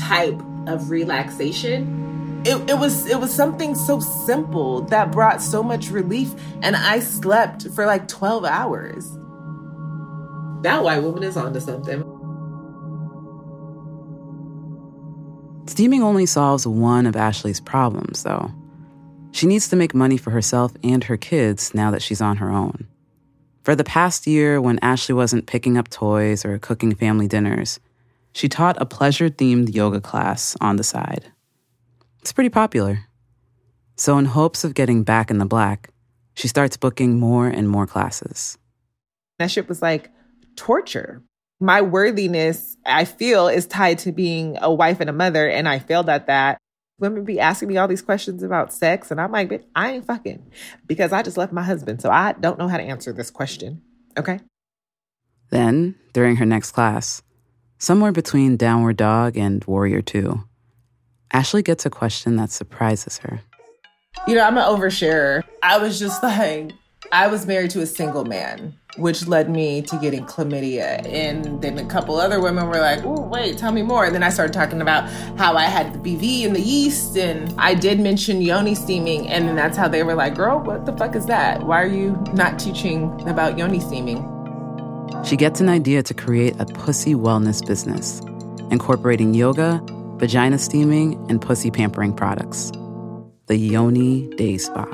type 0.00 0.40
of 0.66 0.90
relaxation. 0.90 2.42
It, 2.46 2.70
it 2.70 2.78
was 2.78 3.06
it 3.06 3.18
was 3.20 3.34
something 3.34 3.74
so 3.74 4.00
simple 4.00 4.82
that 4.82 5.12
brought 5.12 5.42
so 5.42 5.62
much 5.62 5.90
relief 5.90 6.32
and 6.62 6.76
I 6.76 7.00
slept 7.00 7.68
for 7.70 7.86
like 7.86 8.08
12 8.08 8.44
hours. 8.44 9.10
That 10.62 10.82
white 10.82 11.02
woman 11.02 11.22
is 11.22 11.36
onto 11.36 11.60
something. 11.60 12.02
Steaming 15.68 16.02
only 16.02 16.24
solves 16.24 16.66
one 16.66 17.06
of 17.06 17.16
Ashley's 17.16 17.60
problems, 17.60 18.22
though. 18.22 18.50
She 19.36 19.46
needs 19.46 19.68
to 19.68 19.76
make 19.76 19.94
money 19.94 20.16
for 20.16 20.30
herself 20.30 20.72
and 20.82 21.04
her 21.04 21.18
kids 21.18 21.74
now 21.74 21.90
that 21.90 22.00
she's 22.00 22.22
on 22.22 22.38
her 22.38 22.48
own. 22.48 22.86
For 23.64 23.74
the 23.74 23.84
past 23.84 24.26
year, 24.26 24.62
when 24.62 24.78
Ashley 24.80 25.14
wasn't 25.14 25.46
picking 25.46 25.76
up 25.76 25.90
toys 25.90 26.42
or 26.46 26.58
cooking 26.58 26.94
family 26.94 27.28
dinners, 27.28 27.78
she 28.32 28.48
taught 28.48 28.80
a 28.80 28.86
pleasure 28.86 29.28
themed 29.28 29.74
yoga 29.74 30.00
class 30.00 30.56
on 30.62 30.76
the 30.76 30.82
side. 30.82 31.32
It's 32.22 32.32
pretty 32.32 32.48
popular. 32.48 33.00
So, 33.96 34.16
in 34.16 34.24
hopes 34.24 34.64
of 34.64 34.72
getting 34.72 35.02
back 35.02 35.30
in 35.30 35.36
the 35.36 35.44
black, 35.44 35.90
she 36.32 36.48
starts 36.48 36.78
booking 36.78 37.20
more 37.20 37.46
and 37.46 37.68
more 37.68 37.86
classes. 37.86 38.56
That 39.38 39.50
shit 39.50 39.68
was 39.68 39.82
like 39.82 40.08
torture. 40.56 41.22
My 41.60 41.82
worthiness, 41.82 42.78
I 42.86 43.04
feel, 43.04 43.48
is 43.48 43.66
tied 43.66 43.98
to 43.98 44.12
being 44.12 44.56
a 44.62 44.72
wife 44.72 45.00
and 45.00 45.10
a 45.10 45.12
mother, 45.12 45.46
and 45.46 45.68
I 45.68 45.78
failed 45.78 46.08
at 46.08 46.26
that 46.28 46.56
women 46.98 47.24
be 47.24 47.40
asking 47.40 47.68
me 47.68 47.76
all 47.76 47.88
these 47.88 48.02
questions 48.02 48.42
about 48.42 48.72
sex, 48.72 49.10
and 49.10 49.20
I'm 49.20 49.32
like, 49.32 49.64
I 49.74 49.92
ain't 49.92 50.06
fucking 50.06 50.50
because 50.86 51.12
I 51.12 51.22
just 51.22 51.36
left 51.36 51.52
my 51.52 51.62
husband, 51.62 52.00
so 52.00 52.10
I 52.10 52.32
don't 52.32 52.58
know 52.58 52.68
how 52.68 52.76
to 52.76 52.82
answer 52.82 53.12
this 53.12 53.30
question. 53.30 53.82
Okay. 54.18 54.40
Then, 55.50 55.94
during 56.12 56.36
her 56.36 56.46
next 56.46 56.72
class, 56.72 57.22
somewhere 57.78 58.12
between 58.12 58.56
Downward 58.56 58.96
Dog 58.96 59.36
and 59.36 59.64
Warrior 59.64 60.02
2, 60.02 60.42
Ashley 61.32 61.62
gets 61.62 61.86
a 61.86 61.90
question 61.90 62.36
that 62.36 62.50
surprises 62.50 63.18
her. 63.18 63.40
You 64.26 64.34
know, 64.34 64.42
I'm 64.42 64.56
an 64.56 64.64
oversharer. 64.64 65.44
I 65.62 65.78
was 65.78 65.98
just 65.98 66.22
like, 66.22 66.72
I 67.12 67.26
was 67.26 67.46
married 67.46 67.70
to 67.72 67.82
a 67.82 67.86
single 67.86 68.24
man 68.24 68.74
which 68.96 69.26
led 69.26 69.50
me 69.50 69.82
to 69.82 69.98
getting 69.98 70.24
chlamydia. 70.24 71.06
And 71.06 71.62
then 71.62 71.78
a 71.78 71.84
couple 71.84 72.16
other 72.16 72.40
women 72.40 72.66
were 72.66 72.78
like, 72.78 73.04
oh, 73.04 73.20
wait, 73.20 73.58
tell 73.58 73.72
me 73.72 73.82
more. 73.82 74.04
And 74.04 74.14
then 74.14 74.22
I 74.22 74.30
started 74.30 74.52
talking 74.52 74.80
about 74.80 75.08
how 75.38 75.56
I 75.56 75.64
had 75.64 75.92
the 75.92 75.98
BV 75.98 76.46
and 76.46 76.56
the 76.56 76.60
yeast. 76.60 77.16
And 77.16 77.52
I 77.58 77.74
did 77.74 78.00
mention 78.00 78.42
yoni 78.42 78.74
steaming. 78.74 79.28
And 79.28 79.48
then 79.48 79.56
that's 79.56 79.76
how 79.76 79.88
they 79.88 80.02
were 80.02 80.14
like, 80.14 80.34
girl, 80.34 80.60
what 80.60 80.86
the 80.86 80.92
fuck 80.96 81.14
is 81.14 81.26
that? 81.26 81.62
Why 81.64 81.82
are 81.82 81.86
you 81.86 82.12
not 82.32 82.58
teaching 82.58 83.10
about 83.28 83.58
yoni 83.58 83.80
steaming? 83.80 84.32
She 85.24 85.36
gets 85.36 85.60
an 85.60 85.68
idea 85.68 86.02
to 86.02 86.14
create 86.14 86.54
a 86.58 86.66
pussy 86.66 87.14
wellness 87.14 87.64
business, 87.64 88.20
incorporating 88.70 89.34
yoga, 89.34 89.82
vagina 90.18 90.58
steaming, 90.58 91.14
and 91.28 91.40
pussy 91.40 91.70
pampering 91.70 92.14
products. 92.14 92.72
The 93.46 93.56
Yoni 93.56 94.28
Day 94.36 94.58
Spa. 94.58 94.84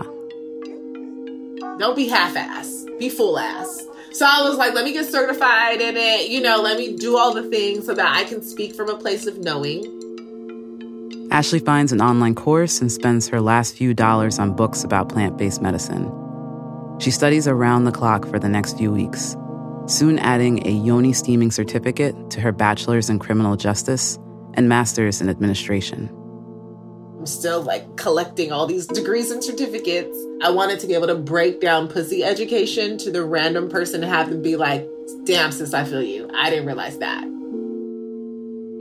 Don't 1.79 1.97
be 1.97 2.09
half 2.09 2.37
ass, 2.37 2.85
be 2.99 3.09
full 3.09 3.39
ass. 3.39 3.87
So 4.15 4.27
I 4.27 4.43
was 4.47 4.59
like, 4.59 4.75
let 4.75 4.85
me 4.85 4.93
get 4.93 5.07
certified 5.07 5.81
in 5.81 5.97
it, 5.97 6.29
you 6.29 6.43
know, 6.43 6.61
let 6.61 6.77
me 6.77 6.97
do 6.97 7.17
all 7.17 7.33
the 7.33 7.49
things 7.49 7.87
so 7.87 7.95
that 7.95 8.15
I 8.15 8.25
can 8.25 8.43
speak 8.43 8.75
from 8.75 8.91
a 8.91 8.97
place 8.97 9.27
of 9.27 9.39
knowing. 9.39 10.01
Ashley 11.31 11.61
finds 11.61 11.93
an 11.93 12.03
online 12.03 12.35
course 12.35 12.83
and 12.83 12.93
spends 12.93 13.27
her 13.29 13.41
last 13.41 13.75
few 13.75 13.95
dollars 13.95 14.39
on 14.39 14.55
books 14.55 14.85
about 14.85 15.09
plant 15.09 15.39
based 15.39 15.63
medicine. 15.63 16.13
She 17.01 17.11
studies 17.11 17.49
around 17.49 17.85
the 17.85 17.93
clock 17.93 18.27
for 18.27 18.39
the 18.39 18.51
next 18.51 18.77
few 18.77 18.93
weeks, 18.93 19.35
soon 19.87 20.19
adding 20.19 20.67
a 20.67 20.71
yoni 20.71 21.15
steaming 21.15 21.51
certificate 21.51 22.15
to 22.33 22.41
her 22.43 22.53
bachelor's 22.53 23.09
in 23.09 23.19
criminal 23.19 23.57
justice 23.57 24.19
and 24.55 24.69
master's 24.69 25.23
in 25.23 25.31
administration. 25.31 26.11
I'm 27.23 27.27
still 27.27 27.63
like 27.63 27.97
collecting 27.97 28.51
all 28.51 28.67
these 28.67 28.85
degrees 28.85 29.31
and 29.31 29.45
certificates. 29.45 30.19
I 30.43 30.51
wanted 30.51 30.81
to 30.81 30.89
be 30.89 30.95
able 30.95 31.07
to 31.07 31.15
break 31.15 31.61
down 31.61 31.87
pussy 31.87 32.25
education 32.25 32.99
to 32.99 33.13
the 33.13 33.25
random 33.25 33.69
person 33.69 34.03
and 34.03 34.13
have 34.13 34.29
them 34.29 34.43
be 34.43 34.57
like, 34.57 34.85
damn, 35.23 35.53
since 35.53 35.73
I 35.73 35.85
feel 35.85 36.03
you. 36.03 36.29
I 36.35 36.51
didn't 36.51 36.67
realize 36.67 36.99
that. 36.99 37.23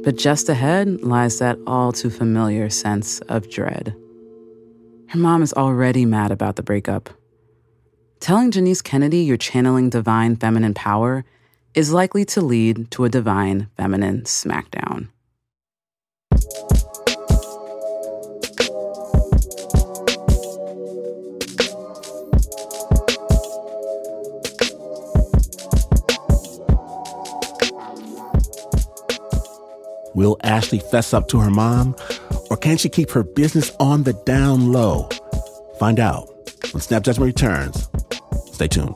But 0.03 0.17
just 0.17 0.49
ahead 0.49 1.03
lies 1.03 1.37
that 1.37 1.59
all 1.67 1.91
too 1.91 2.09
familiar 2.09 2.67
sense 2.71 3.19
of 3.29 3.47
dread. 3.47 3.95
Her 5.09 5.19
mom 5.19 5.43
is 5.43 5.53
already 5.53 6.07
mad 6.07 6.31
about 6.31 6.55
the 6.55 6.63
breakup. 6.63 7.11
Telling 8.21 8.49
Janice 8.49 8.81
Kennedy 8.81 9.19
you're 9.19 9.37
channeling 9.37 9.91
divine 9.91 10.35
feminine 10.35 10.73
power 10.73 11.25
is 11.75 11.93
likely 11.93 12.25
to 12.25 12.41
lead 12.41 12.89
to 12.89 13.05
a 13.05 13.09
divine 13.09 13.69
feminine 13.77 14.21
smackdown. 14.23 15.09
Will 30.21 30.37
Ashley 30.43 30.77
fess 30.77 31.15
up 31.15 31.27
to 31.29 31.39
her 31.39 31.49
mom, 31.49 31.95
or 32.51 32.55
can 32.55 32.77
she 32.77 32.89
keep 32.89 33.09
her 33.09 33.23
business 33.23 33.71
on 33.79 34.03
the 34.03 34.13
down 34.13 34.71
low? 34.71 35.09
Find 35.79 35.99
out 35.99 36.29
when 36.71 36.79
Snap 36.79 37.01
Judgment 37.01 37.25
returns. 37.25 37.89
Stay 38.51 38.67
tuned. 38.67 38.93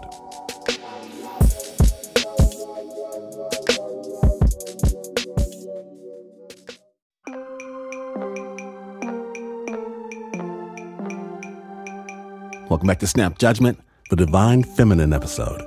Welcome 12.70 12.86
back 12.86 13.00
to 13.00 13.08
Snap 13.08 13.40
Judgment, 13.40 13.80
the 14.12 14.16
Divine 14.16 14.62
Feminine 14.62 15.12
episode. 15.12 15.64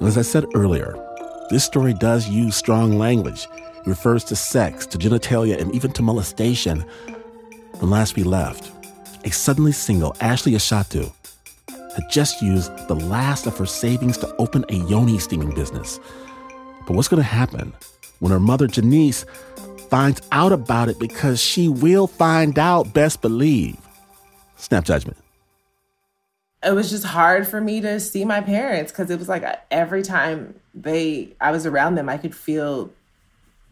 And 0.00 0.08
as 0.08 0.16
I 0.16 0.22
said 0.22 0.46
earlier, 0.54 0.96
this 1.50 1.64
story 1.64 1.92
does 1.92 2.30
use 2.30 2.56
strong 2.56 2.98
language. 2.98 3.46
Refers 3.86 4.24
to 4.24 4.36
sex, 4.36 4.86
to 4.86 4.98
genitalia, 4.98 5.60
and 5.60 5.74
even 5.74 5.92
to 5.92 6.02
molestation. 6.02 6.84
When 7.78 7.90
last 7.90 8.16
we 8.16 8.22
left, 8.22 8.70
a 9.24 9.30
suddenly 9.30 9.72
single 9.72 10.16
Ashley 10.20 10.52
Asatu 10.52 11.12
had 11.68 12.10
just 12.10 12.42
used 12.42 12.72
the 12.88 12.94
last 12.94 13.46
of 13.46 13.56
her 13.58 13.66
savings 13.66 14.18
to 14.18 14.34
open 14.36 14.64
a 14.68 14.74
yoni 14.74 15.18
steaming 15.18 15.54
business. 15.54 16.00
But 16.86 16.96
what's 16.96 17.08
going 17.08 17.22
to 17.22 17.28
happen 17.28 17.72
when 18.20 18.32
her 18.32 18.40
mother, 18.40 18.66
Janice, 18.66 19.26
finds 19.90 20.22
out 20.32 20.52
about 20.52 20.88
it 20.88 20.98
because 20.98 21.40
she 21.40 21.68
will 21.68 22.06
find 22.06 22.58
out, 22.58 22.94
best 22.94 23.20
believe? 23.20 23.76
Snap 24.56 24.84
judgment 24.84 25.18
it 26.64 26.74
was 26.74 26.90
just 26.90 27.04
hard 27.04 27.46
for 27.46 27.60
me 27.60 27.80
to 27.80 28.00
see 28.00 28.24
my 28.24 28.40
parents 28.40 28.90
because 28.90 29.10
it 29.10 29.18
was 29.18 29.28
like 29.28 29.42
uh, 29.42 29.56
every 29.70 30.02
time 30.02 30.54
they 30.74 31.34
I 31.40 31.50
was 31.50 31.66
around 31.66 31.94
them, 31.96 32.08
I 32.08 32.16
could 32.16 32.34
feel 32.34 32.90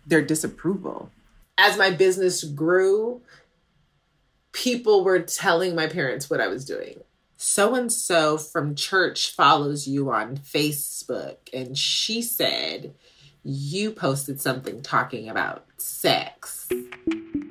their 0.06 0.22
disapproval. 0.22 1.10
As 1.58 1.76
my 1.76 1.90
business 1.90 2.44
grew, 2.44 3.20
people 4.52 5.04
were 5.04 5.20
telling 5.20 5.74
my 5.74 5.86
parents 5.86 6.30
what 6.30 6.40
I 6.40 6.48
was 6.48 6.64
doing. 6.64 7.00
So 7.36 7.74
and 7.74 7.92
so 7.92 8.38
from 8.38 8.76
church 8.76 9.30
follows 9.34 9.88
you 9.88 10.10
on 10.12 10.36
Facebook, 10.36 11.36
and 11.52 11.76
she 11.76 12.22
said 12.22 12.94
you 13.44 13.90
posted 13.90 14.40
something 14.40 14.82
talking 14.82 15.28
about 15.28 15.66
sex. 15.76 16.68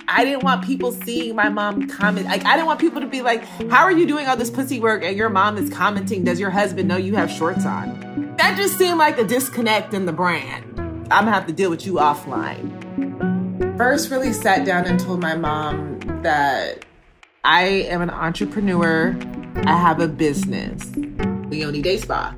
I 0.08 0.26
didn't 0.26 0.44
want 0.44 0.66
people 0.66 0.92
seeing 0.92 1.36
my 1.36 1.50
mom 1.50 1.88
comment. 1.88 2.28
Like, 2.28 2.46
I 2.46 2.56
didn't 2.56 2.68
want 2.68 2.80
people 2.80 3.02
to 3.02 3.08
be 3.08 3.22
like, 3.22 3.44
How 3.70 3.84
are 3.84 3.92
you 3.92 4.08
doing 4.08 4.28
all 4.28 4.38
this 4.38 4.50
pussy 4.50 4.80
work? 4.80 5.04
And 5.04 5.18
your 5.18 5.30
mom 5.30 5.58
is 5.58 5.70
commenting, 5.70 6.24
Does 6.24 6.40
your 6.40 6.50
husband 6.50 6.88
know 6.88 6.98
you 6.98 7.16
have 7.16 7.30
shorts 7.30 7.66
on? 7.66 8.36
That 8.38 8.58
just 8.58 8.78
seemed 8.78 8.98
like 8.98 9.18
a 9.18 9.24
disconnect 9.24 9.94
in 9.94 10.06
the 10.06 10.14
brand. 10.14 10.81
I'm 11.12 11.26
gonna 11.26 11.36
have 11.36 11.48
to 11.48 11.54
deal 11.54 11.70
with 11.70 11.86
you 11.86 11.96
offline. 11.96 12.72
First, 13.78 14.10
really 14.10 14.32
sat 14.32 14.66
down 14.66 14.86
and 14.86 14.98
told 14.98 15.22
my 15.22 15.36
mom 15.36 16.00
that 16.24 16.86
I 17.44 17.64
am 17.64 18.02
an 18.02 18.10
entrepreneur, 18.10 19.18
I 19.66 19.76
have 19.76 20.00
a 20.00 20.08
business, 20.08 20.90
Yoni 21.52 21.82
Day 21.82 21.98
Spa. 21.98 22.34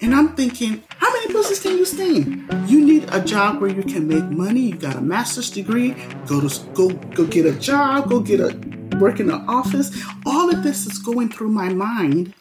And 0.00 0.14
I'm 0.14 0.34
thinking, 0.36 0.82
how 0.88 1.12
many 1.12 1.34
pussies 1.34 1.60
can 1.60 1.76
you 1.76 1.84
steam? 1.84 2.48
You 2.66 2.82
need 2.82 3.06
a 3.12 3.22
job 3.22 3.60
where 3.60 3.68
you 3.68 3.82
can 3.82 4.08
make 4.08 4.24
money. 4.24 4.60
You 4.60 4.76
got 4.76 4.96
a 4.96 5.02
master's 5.02 5.50
degree. 5.50 5.94
Go 6.24 6.40
to 6.40 6.66
go 6.72 6.88
go 6.88 7.26
get 7.26 7.44
a 7.44 7.52
job. 7.52 8.08
Go 8.08 8.20
get 8.20 8.40
a 8.40 8.58
work 8.98 9.20
in 9.20 9.26
the 9.26 9.34
office. 9.34 9.94
All 10.24 10.48
of 10.48 10.62
this 10.62 10.86
is 10.86 10.98
going 10.98 11.28
through 11.28 11.50
my 11.50 11.68
mind. 11.68 12.32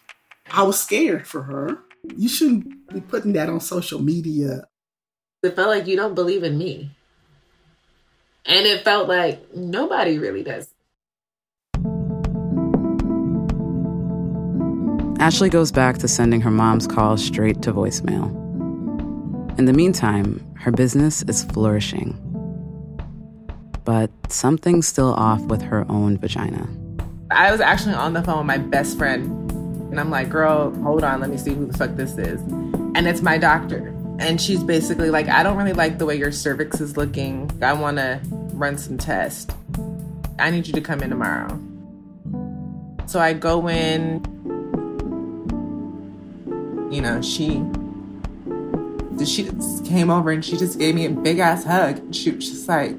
I 0.49 0.63
was 0.63 0.79
scared 0.79 1.27
for 1.27 1.43
her. 1.43 1.79
You 2.15 2.29
shouldn't 2.29 2.93
be 2.93 3.01
putting 3.01 3.33
that 3.33 3.49
on 3.49 3.59
social 3.59 4.01
media. 4.01 4.68
It 5.41 5.55
felt 5.55 5.69
like 5.69 5.87
you 5.87 5.95
don't 5.95 6.15
believe 6.15 6.43
in 6.43 6.57
me. 6.57 6.91
And 8.45 8.65
it 8.65 8.83
felt 8.83 9.07
like 9.07 9.55
nobody 9.55 10.17
really 10.19 10.43
does. 10.43 10.67
Ashley 15.21 15.49
goes 15.49 15.71
back 15.71 15.97
to 15.99 16.09
sending 16.09 16.41
her 16.41 16.51
mom's 16.51 16.87
calls 16.87 17.23
straight 17.23 17.61
to 17.61 17.71
voicemail. 17.71 18.27
In 19.57 19.63
the 19.65 19.71
meantime, 19.71 20.45
her 20.57 20.71
business 20.71 21.21
is 21.23 21.45
flourishing. 21.45 22.17
But 23.85 24.11
something's 24.29 24.87
still 24.87 25.13
off 25.13 25.41
with 25.43 25.61
her 25.61 25.85
own 25.89 26.17
vagina. 26.17 26.67
I 27.31 27.51
was 27.51 27.61
actually 27.61 27.93
on 27.93 28.11
the 28.13 28.23
phone 28.23 28.39
with 28.39 28.47
my 28.47 28.57
best 28.57 28.97
friend, 28.97 29.51
and 29.91 29.99
I'm 29.99 30.09
like, 30.09 30.29
girl, 30.29 30.73
hold 30.83 31.03
on, 31.03 31.21
let 31.21 31.29
me 31.29 31.37
see 31.37 31.53
who 31.53 31.65
the 31.65 31.77
fuck 31.77 31.95
this 31.95 32.17
is. 32.17 32.41
And 32.41 33.07
it's 33.07 33.21
my 33.21 33.37
doctor. 33.37 33.93
And 34.19 34.39
she's 34.39 34.63
basically 34.63 35.09
like, 35.09 35.27
I 35.29 35.43
don't 35.43 35.57
really 35.57 35.73
like 35.73 35.97
the 35.97 36.05
way 36.05 36.15
your 36.15 36.31
cervix 36.31 36.81
is 36.81 36.97
looking. 36.97 37.49
I 37.61 37.73
want 37.73 37.97
to 37.97 38.19
run 38.53 38.77
some 38.77 38.97
tests. 38.97 39.53
I 40.37 40.51
need 40.51 40.67
you 40.67 40.73
to 40.73 40.81
come 40.81 41.01
in 41.01 41.09
tomorrow. 41.09 41.59
So 43.07 43.19
I 43.19 43.33
go 43.33 43.67
in, 43.69 44.21
you 46.91 47.01
know, 47.01 47.21
she 47.21 47.63
she 49.25 49.43
just 49.43 49.85
came 49.85 50.09
over 50.09 50.31
and 50.31 50.45
she 50.45 50.55
just 50.57 50.79
gave 50.79 50.95
me 50.95 51.05
a 51.05 51.09
big 51.09 51.39
ass 51.39 51.63
hug. 51.63 52.13
She 52.13 52.31
was 52.31 52.49
just 52.49 52.67
like, 52.67 52.97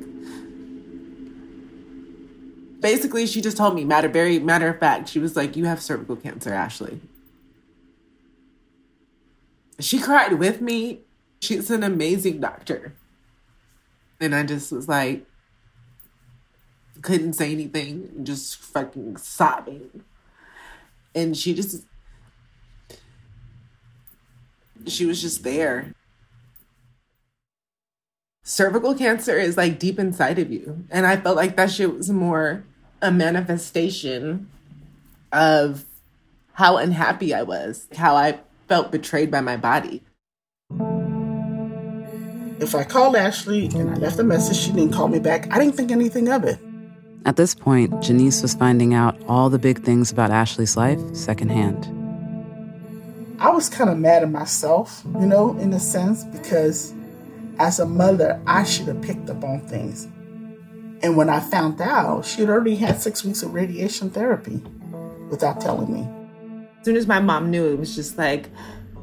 basically, 2.81 3.27
she 3.27 3.41
just 3.41 3.57
told 3.57 3.75
me, 3.75 3.85
matter 3.85 4.09
very 4.09 4.39
matter 4.39 4.69
of 4.69 4.79
fact, 4.79 5.09
she 5.09 5.19
was 5.19 5.37
like, 5.37 5.57
"You 5.57 5.65
have 5.67 5.81
cervical 5.81 6.17
cancer, 6.17 6.53
Ashley." 6.53 7.01
She 9.79 9.99
cried 9.99 10.35
with 10.35 10.61
me. 10.61 11.01
She's 11.41 11.71
an 11.71 11.83
amazing 11.83 12.41
doctor, 12.41 12.93
and 14.21 14.35
I 14.35 14.43
just 14.43 14.71
was 14.73 14.89
like, 14.89 15.25
couldn't 17.03 17.33
say 17.33 17.53
anything, 17.53 18.25
just 18.25 18.57
fucking 18.57 19.17
sobbing, 19.17 20.05
and 21.15 21.37
she 21.37 21.55
just 21.55 21.85
she 24.87 25.07
was 25.07 25.21
just 25.21 25.43
there. 25.43 25.95
Cervical 28.45 28.95
cancer 28.95 29.39
is 29.39 29.57
like 29.57 29.79
deep 29.79 29.99
inside 29.99 30.39
of 30.39 30.51
you. 30.51 30.85
And 30.91 31.07
I 31.07 31.17
felt 31.17 31.37
like 31.37 31.57
that 31.57 31.71
shit 31.71 31.95
was 31.95 32.11
more 32.11 32.65
a 33.03 33.13
manifestation 33.13 34.51
of 35.33 35.85
how 36.55 36.77
unhappy 36.77 37.33
I 37.33 37.43
was, 37.43 37.87
how 37.97 38.17
I 38.17 38.41
felt 38.69 38.91
betrayed 38.91 39.31
by 39.31 39.41
my 39.41 39.57
body. 39.57 40.03
If 42.61 42.75
I 42.75 42.85
called 42.85 43.17
Ashley 43.17 43.67
and 43.75 43.91
I 43.91 43.95
left 43.95 44.19
a 44.19 44.23
message, 44.23 44.59
she 44.59 44.71
didn't 44.71 44.93
call 44.93 45.09
me 45.09 45.19
back, 45.19 45.51
I 45.51 45.59
didn't 45.59 45.77
think 45.77 45.91
anything 45.91 46.29
of 46.29 46.45
it. 46.45 46.59
At 47.25 47.37
this 47.37 47.55
point, 47.55 48.03
Janice 48.03 48.43
was 48.43 48.53
finding 48.53 48.93
out 48.93 49.19
all 49.27 49.49
the 49.49 49.59
big 49.59 49.83
things 49.83 50.13
about 50.13 50.31
Ashley's 50.31 50.77
life 50.77 51.01
secondhand. 51.15 51.87
I 53.41 53.49
was 53.49 53.71
kind 53.71 53.89
of 53.89 53.97
mad 53.97 54.23
at 54.23 54.31
myself, 54.31 55.03
you 55.19 55.27
know, 55.27 55.57
in 55.59 55.73
a 55.73 55.81
sense, 55.81 56.25
because 56.25 56.93
as 57.59 57.81
a 57.81 57.87
mother, 57.87 58.39
I 58.47 58.65
should 58.65 58.89
have 58.89 59.01
picked 59.01 59.31
up 59.31 59.43
on 59.43 59.61
things. 59.61 60.05
And 61.03 61.17
when 61.17 61.31
I 61.31 61.41
found 61.41 61.81
out, 61.81 62.27
she 62.27 62.43
had 62.43 62.51
already 62.51 62.77
had 62.77 63.01
six 63.01 63.25
weeks 63.25 63.43
of 63.43 63.55
radiation 63.55 64.11
therapy 64.11 64.63
without 65.31 65.63
telling 65.63 65.91
me. 65.91 66.07
As 66.79 66.85
soon 66.85 66.97
as 66.97 67.07
my 67.07 67.21
mom 67.21 67.51
knew, 67.51 67.73
it 67.73 67.79
was 67.79 67.95
just 67.95 68.19
like, 68.19 68.51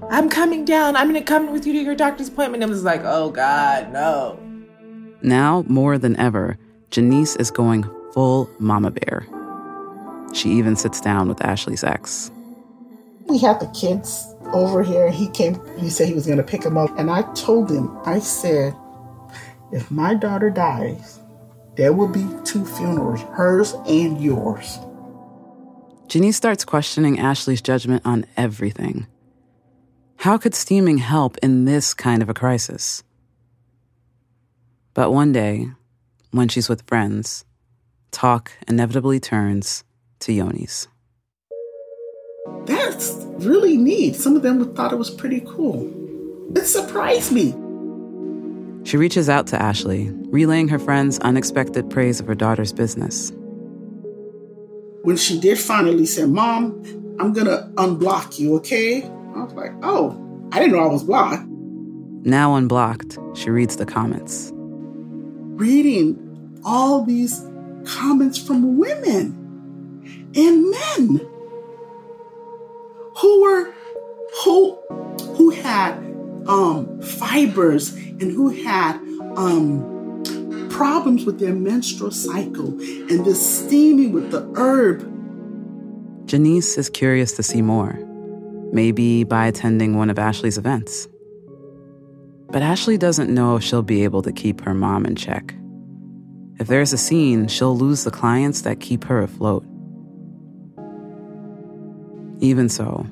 I'm 0.09 0.29
coming 0.29 0.65
down. 0.65 0.95
I'm 0.95 1.09
going 1.09 1.21
to 1.21 1.25
come 1.25 1.51
with 1.51 1.65
you 1.65 1.73
to 1.73 1.79
your 1.79 1.95
doctor's 1.95 2.29
appointment. 2.29 2.63
It 2.63 2.69
was 2.69 2.83
like, 2.83 3.01
oh 3.03 3.29
God, 3.29 3.91
no. 3.91 4.39
Now, 5.21 5.63
more 5.67 5.97
than 5.97 6.15
ever, 6.17 6.57
Janice 6.91 7.35
is 7.35 7.51
going 7.51 7.83
full 8.13 8.49
mama 8.59 8.91
bear. 8.91 9.27
She 10.33 10.51
even 10.51 10.75
sits 10.75 11.01
down 11.01 11.27
with 11.27 11.43
Ashley's 11.43 11.83
ex 11.83 12.31
we 13.27 13.37
had 13.37 13.59
the 13.59 13.67
kids 13.67 14.35
over 14.53 14.83
here. 14.83 15.11
He 15.11 15.27
came, 15.29 15.59
he 15.77 15.89
said 15.89 16.07
he 16.07 16.13
was 16.13 16.25
going 16.25 16.37
to 16.37 16.43
pick 16.43 16.61
them 16.61 16.77
up. 16.77 16.97
And 16.97 17.11
I 17.11 17.21
told 17.33 17.69
him, 17.69 17.97
I 18.05 18.19
said, 18.19 18.73
if 19.71 19.91
my 19.91 20.13
daughter 20.13 20.49
dies, 20.49 21.19
there 21.75 21.93
will 21.93 22.07
be 22.07 22.25
two 22.43 22.65
funerals, 22.65 23.21
hers 23.33 23.73
and 23.87 24.21
yours. 24.21 24.79
Janice 26.07 26.37
starts 26.37 26.63
questioning 26.63 27.19
Ashley's 27.19 27.61
judgment 27.61 28.01
on 28.05 28.25
everything. 28.37 29.07
How 30.17 30.37
could 30.37 30.55
steaming 30.55 30.97
help 30.97 31.37
in 31.43 31.65
this 31.65 31.93
kind 31.93 32.21
of 32.21 32.29
a 32.29 32.33
crisis? 32.33 33.03
But 34.93 35.11
one 35.11 35.31
day, 35.31 35.67
when 36.31 36.47
she's 36.47 36.69
with 36.69 36.87
friends, 36.87 37.45
talk 38.11 38.51
inevitably 38.67 39.19
turns 39.19 39.83
to 40.19 40.33
Yoni's 40.33 40.87
that's 42.67 43.13
really 43.39 43.77
neat. 43.77 44.15
Some 44.15 44.35
of 44.35 44.41
them 44.41 44.73
thought 44.75 44.91
it 44.91 44.97
was 44.97 45.09
pretty 45.09 45.41
cool. 45.47 45.91
It 46.55 46.65
surprised 46.65 47.31
me. 47.31 47.51
She 48.83 48.97
reaches 48.97 49.29
out 49.29 49.47
to 49.47 49.61
Ashley, 49.61 50.11
relaying 50.27 50.69
her 50.69 50.79
friend's 50.79 51.19
unexpected 51.19 51.89
praise 51.89 52.19
of 52.19 52.27
her 52.27 52.35
daughter's 52.35 52.71
business. 52.71 53.31
When 55.03 55.17
she 55.17 55.39
did 55.39 55.59
finally 55.59 56.05
say, 56.05 56.25
Mom, 56.25 56.83
I'm 57.19 57.33
going 57.33 57.47
to 57.47 57.69
unblock 57.75 58.39
you, 58.39 58.55
okay? 58.57 59.01
Was 59.47 59.55
like, 59.55 59.71
Oh, 59.83 60.19
I 60.51 60.59
didn't 60.59 60.73
know 60.75 60.83
I 60.83 60.87
was 60.87 61.03
blocked. 61.03 61.45
Now 62.25 62.55
unblocked, 62.55 63.17
she 63.35 63.49
reads 63.49 63.77
the 63.77 63.85
comments. 63.85 64.51
reading 64.53 66.59
all 66.65 67.03
these 67.05 67.39
comments 67.85 68.37
from 68.37 68.77
women 68.77 69.33
and 70.35 70.69
men 70.69 71.27
who 73.17 73.41
were 73.41 73.73
who 74.43 74.75
who 75.35 75.49
had 75.51 75.93
um, 76.47 76.85
fibroids 77.01 77.95
and 78.21 78.31
who 78.31 78.49
had 78.49 78.95
um, 79.35 80.69
problems 80.69 81.25
with 81.25 81.39
their 81.39 81.53
menstrual 81.53 82.11
cycle 82.11 82.67
and 83.09 83.25
this 83.25 83.59
steaming 83.65 84.11
with 84.11 84.31
the 84.31 84.41
herb. 84.55 85.01
Janice 86.27 86.77
is 86.77 86.89
curious 86.89 87.31
to 87.33 87.43
see 87.43 87.61
more, 87.61 87.97
maybe 88.71 89.23
by 89.23 89.47
attending 89.47 89.97
one 89.97 90.09
of 90.09 90.19
Ashley's 90.19 90.57
events. 90.57 91.07
But 92.49 92.61
Ashley 92.61 92.97
doesn't 92.97 93.33
know 93.33 93.57
if 93.57 93.63
she'll 93.63 93.81
be 93.81 94.03
able 94.03 94.21
to 94.21 94.31
keep 94.31 94.61
her 94.61 94.73
mom 94.73 95.05
in 95.05 95.15
check. 95.15 95.53
If 96.59 96.67
there's 96.67 96.93
a 96.93 96.97
scene, 96.97 97.47
she'll 97.47 97.77
lose 97.77 98.03
the 98.03 98.11
clients 98.11 98.61
that 98.61 98.79
keep 98.79 99.03
her 99.03 99.21
afloat. 99.21 99.63
Even 102.39 102.69
so, 102.69 103.05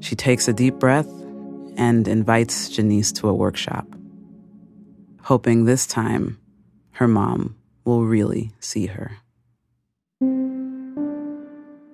she 0.00 0.14
takes 0.14 0.48
a 0.48 0.52
deep 0.52 0.74
breath 0.74 1.08
and 1.76 2.06
invites 2.06 2.68
Janice 2.68 3.12
to 3.12 3.28
a 3.28 3.34
workshop, 3.34 3.86
hoping 5.22 5.64
this 5.64 5.86
time 5.86 6.38
her 6.92 7.08
mom 7.08 7.56
will 7.84 8.04
really 8.04 8.52
see 8.60 8.86
her. 8.86 9.21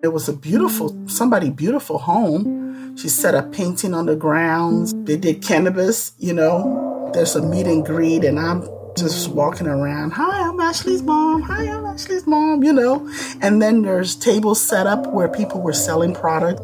It 0.01 0.09
was 0.09 0.29
a 0.29 0.33
beautiful, 0.33 1.09
somebody 1.09 1.51
beautiful 1.51 1.99
home. 1.99 2.97
She 2.97 3.09
set 3.09 3.35
a 3.35 3.43
painting 3.43 3.95
on 3.95 4.07
the 4.07 4.15
grounds. 4.15 4.95
They 4.95 5.17
did 5.17 5.43
cannabis, 5.43 6.13
you 6.19 6.33
know. 6.33 7.11
There's 7.13 7.35
a 7.35 7.43
meet 7.43 7.67
and 7.67 7.85
greet, 7.85 8.23
and 8.23 8.39
I'm 8.39 8.63
just 8.97 9.29
walking 9.31 9.67
around. 9.67 10.13
Hi, 10.13 10.49
I'm 10.49 10.61
Ashley's 10.61 11.03
mom. 11.03 11.43
Hi, 11.43 11.65
I'm 11.69 11.85
Ashley's 11.85 12.29
mom, 12.29 12.63
you 12.63 12.73
know. 12.73 13.11
And 13.41 13.61
then 13.61 13.83
there's 13.83 14.15
tables 14.15 14.65
set 14.65 14.87
up 14.87 15.09
where 15.09 15.27
people 15.27 15.63
were 15.63 15.73
selling 15.73 16.15
product. 16.15 16.61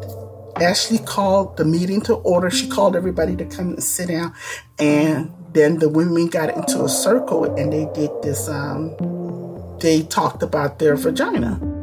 Ashley 0.61 0.99
called 0.99 1.57
the 1.57 1.65
meeting 1.65 1.99
to 2.01 2.13
order. 2.13 2.49
She 2.49 2.69
called 2.69 2.95
everybody 2.95 3.35
to 3.35 3.45
come 3.45 3.71
and 3.71 3.83
sit 3.83 4.07
down. 4.07 4.33
And 4.79 5.33
then 5.51 5.79
the 5.79 5.89
women 5.89 6.27
got 6.27 6.55
into 6.55 6.85
a 6.85 6.89
circle 6.89 7.43
and 7.43 7.73
they 7.73 7.85
did 7.93 8.11
this, 8.21 8.47
um, 8.47 8.95
they 9.81 10.03
talked 10.03 10.41
about 10.41 10.79
their 10.79 10.95
vagina. 10.95 11.74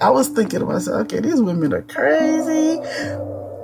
I 0.00 0.10
was 0.10 0.28
thinking 0.28 0.60
to 0.60 0.66
myself, 0.66 1.02
okay, 1.02 1.20
these 1.20 1.42
women 1.42 1.72
are 1.72 1.82
crazy. 1.82 2.76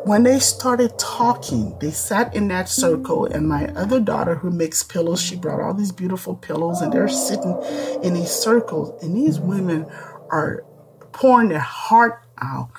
When 0.05 0.25
they 0.25 0.38
started 0.38 0.99
talking, 0.99 1.79
they 1.79 1.90
sat 1.90 2.35
in 2.35 2.49
that 2.49 2.68
circle, 2.68 3.25
and 3.25 3.49
my 3.49 3.68
other 3.68 4.01
daughter, 4.01 4.35
who 4.35 4.51
makes 4.51 4.83
pillows, 4.83 5.23
she 5.23 5.37
brought 5.37 5.61
all 5.61 5.73
these 5.73 5.92
beautiful 5.92 6.35
pillows, 6.35 6.81
and 6.81 6.92
they're 6.92 7.09
sitting 7.09 7.59
in 8.03 8.14
these 8.14 8.31
circles, 8.31 9.03
and 9.03 9.16
these 9.16 9.40
women 9.40 9.87
are 10.31 10.64
pouring 11.12 11.49
their 11.49 11.59
heart 11.59 12.20
out 12.42 12.70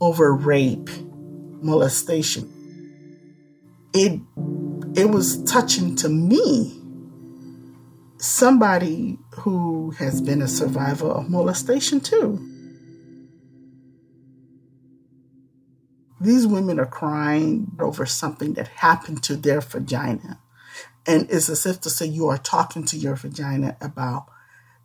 over 0.00 0.34
rape, 0.34 0.88
molestation. 1.60 2.48
It 3.92 4.20
it 4.94 5.10
was 5.10 5.42
touching 5.44 5.96
to 5.96 6.08
me. 6.08 6.76
Somebody 8.18 9.18
who 9.34 9.90
has 9.92 10.20
been 10.20 10.42
a 10.42 10.48
survivor 10.48 11.08
of 11.08 11.28
molestation 11.28 12.00
too. 12.00 12.49
These 16.20 16.46
women 16.46 16.78
are 16.78 16.86
crying 16.86 17.72
over 17.80 18.04
something 18.04 18.52
that 18.54 18.68
happened 18.68 19.22
to 19.24 19.36
their 19.36 19.60
vagina. 19.62 20.38
And 21.06 21.26
it's 21.30 21.48
as 21.48 21.64
if 21.64 21.80
to 21.80 21.90
say 21.90 22.06
you 22.06 22.28
are 22.28 22.36
talking 22.38 22.84
to 22.84 22.96
your 22.96 23.16
vagina 23.16 23.76
about 23.80 24.26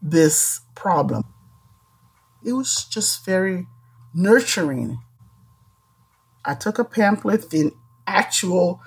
this 0.01 0.61
problem. 0.75 1.25
It 2.43 2.53
was 2.53 2.85
just 2.85 3.25
very 3.25 3.67
nurturing. 4.13 4.99
I 6.45 6.53
took 6.53 6.79
a 6.79 6.85
pamphlet, 6.85 7.49
the 7.49 7.71
actual 8.07 8.81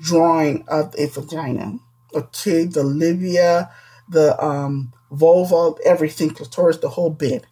drawing 0.00 0.64
of 0.66 0.94
a 0.98 1.06
vagina. 1.06 1.78
Okay, 2.12 2.64
the 2.64 2.82
labia, 2.82 3.70
the 4.08 4.42
um, 4.42 4.92
vulva, 5.12 5.80
everything, 5.84 6.30
clitoris, 6.30 6.78
the 6.78 6.88
whole 6.88 7.10
bit. 7.10 7.46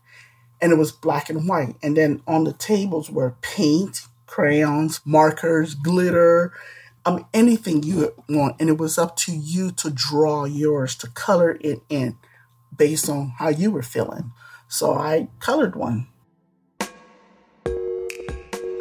And 0.60 0.72
it 0.72 0.76
was 0.76 0.92
black 0.92 1.30
and 1.30 1.48
white. 1.48 1.76
And 1.82 1.96
then 1.96 2.22
on 2.26 2.44
the 2.44 2.52
tables 2.52 3.10
were 3.10 3.36
paint, 3.40 4.06
crayons, 4.32 5.02
markers, 5.04 5.74
glitter, 5.74 6.54
um, 7.04 7.26
anything 7.34 7.82
you 7.82 8.14
want. 8.30 8.56
And 8.58 8.70
it 8.70 8.78
was 8.78 8.96
up 8.96 9.14
to 9.16 9.32
you 9.32 9.70
to 9.72 9.90
draw 9.90 10.46
yours, 10.46 10.96
to 10.96 11.08
color 11.08 11.58
it 11.60 11.82
in 11.90 12.16
based 12.74 13.10
on 13.10 13.34
how 13.38 13.50
you 13.50 13.70
were 13.70 13.82
feeling. 13.82 14.32
So 14.68 14.94
I 14.94 15.28
colored 15.38 15.76
one. 15.76 16.06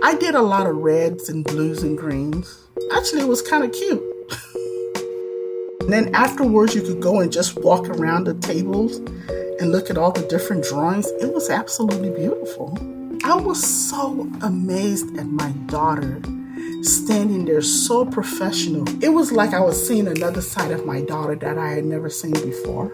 I 0.04 0.16
did 0.18 0.36
a 0.36 0.42
lot 0.42 0.68
of 0.68 0.78
reds 0.78 1.28
and 1.28 1.44
blues 1.44 1.84
and 1.84 1.98
greens. 1.98 2.70
Actually, 2.94 3.24
it 3.24 3.28
was 3.28 3.42
kind 3.42 3.66
of 3.66 3.74
cute. 3.74 4.02
and 5.82 5.90
then 5.92 6.16
afterwards, 6.16 6.76
you 6.76 6.82
could 6.82 7.02
go 7.02 7.20
and 7.20 7.30
just 7.30 7.58
walk 7.58 7.90
around 7.90 8.24
the 8.24 8.36
tables 8.36 9.00
and 9.60 9.74
look 9.74 9.90
at 9.90 9.98
all 9.98 10.14
the 10.14 10.26
different 10.28 10.64
drawings. 10.64 11.08
It 11.20 11.34
was 11.34 11.50
absolutely 11.50 12.10
beautiful. 12.10 13.01
I 13.24 13.36
was 13.36 13.64
so 13.64 14.28
amazed 14.42 15.16
at 15.16 15.28
my 15.28 15.52
daughter 15.68 16.20
standing 16.82 17.46
there 17.46 17.62
so 17.62 18.04
professional. 18.04 18.88
It 19.04 19.10
was 19.10 19.32
like 19.32 19.54
I 19.54 19.60
was 19.60 19.88
seeing 19.88 20.08
another 20.08 20.42
side 20.42 20.72
of 20.72 20.88
my 20.88 21.02
daughter 21.02 21.36
that 21.36 21.58
I 21.58 21.70
had 21.70 21.86
never 21.86 22.10
seen 22.10 22.32
before. 22.32 22.92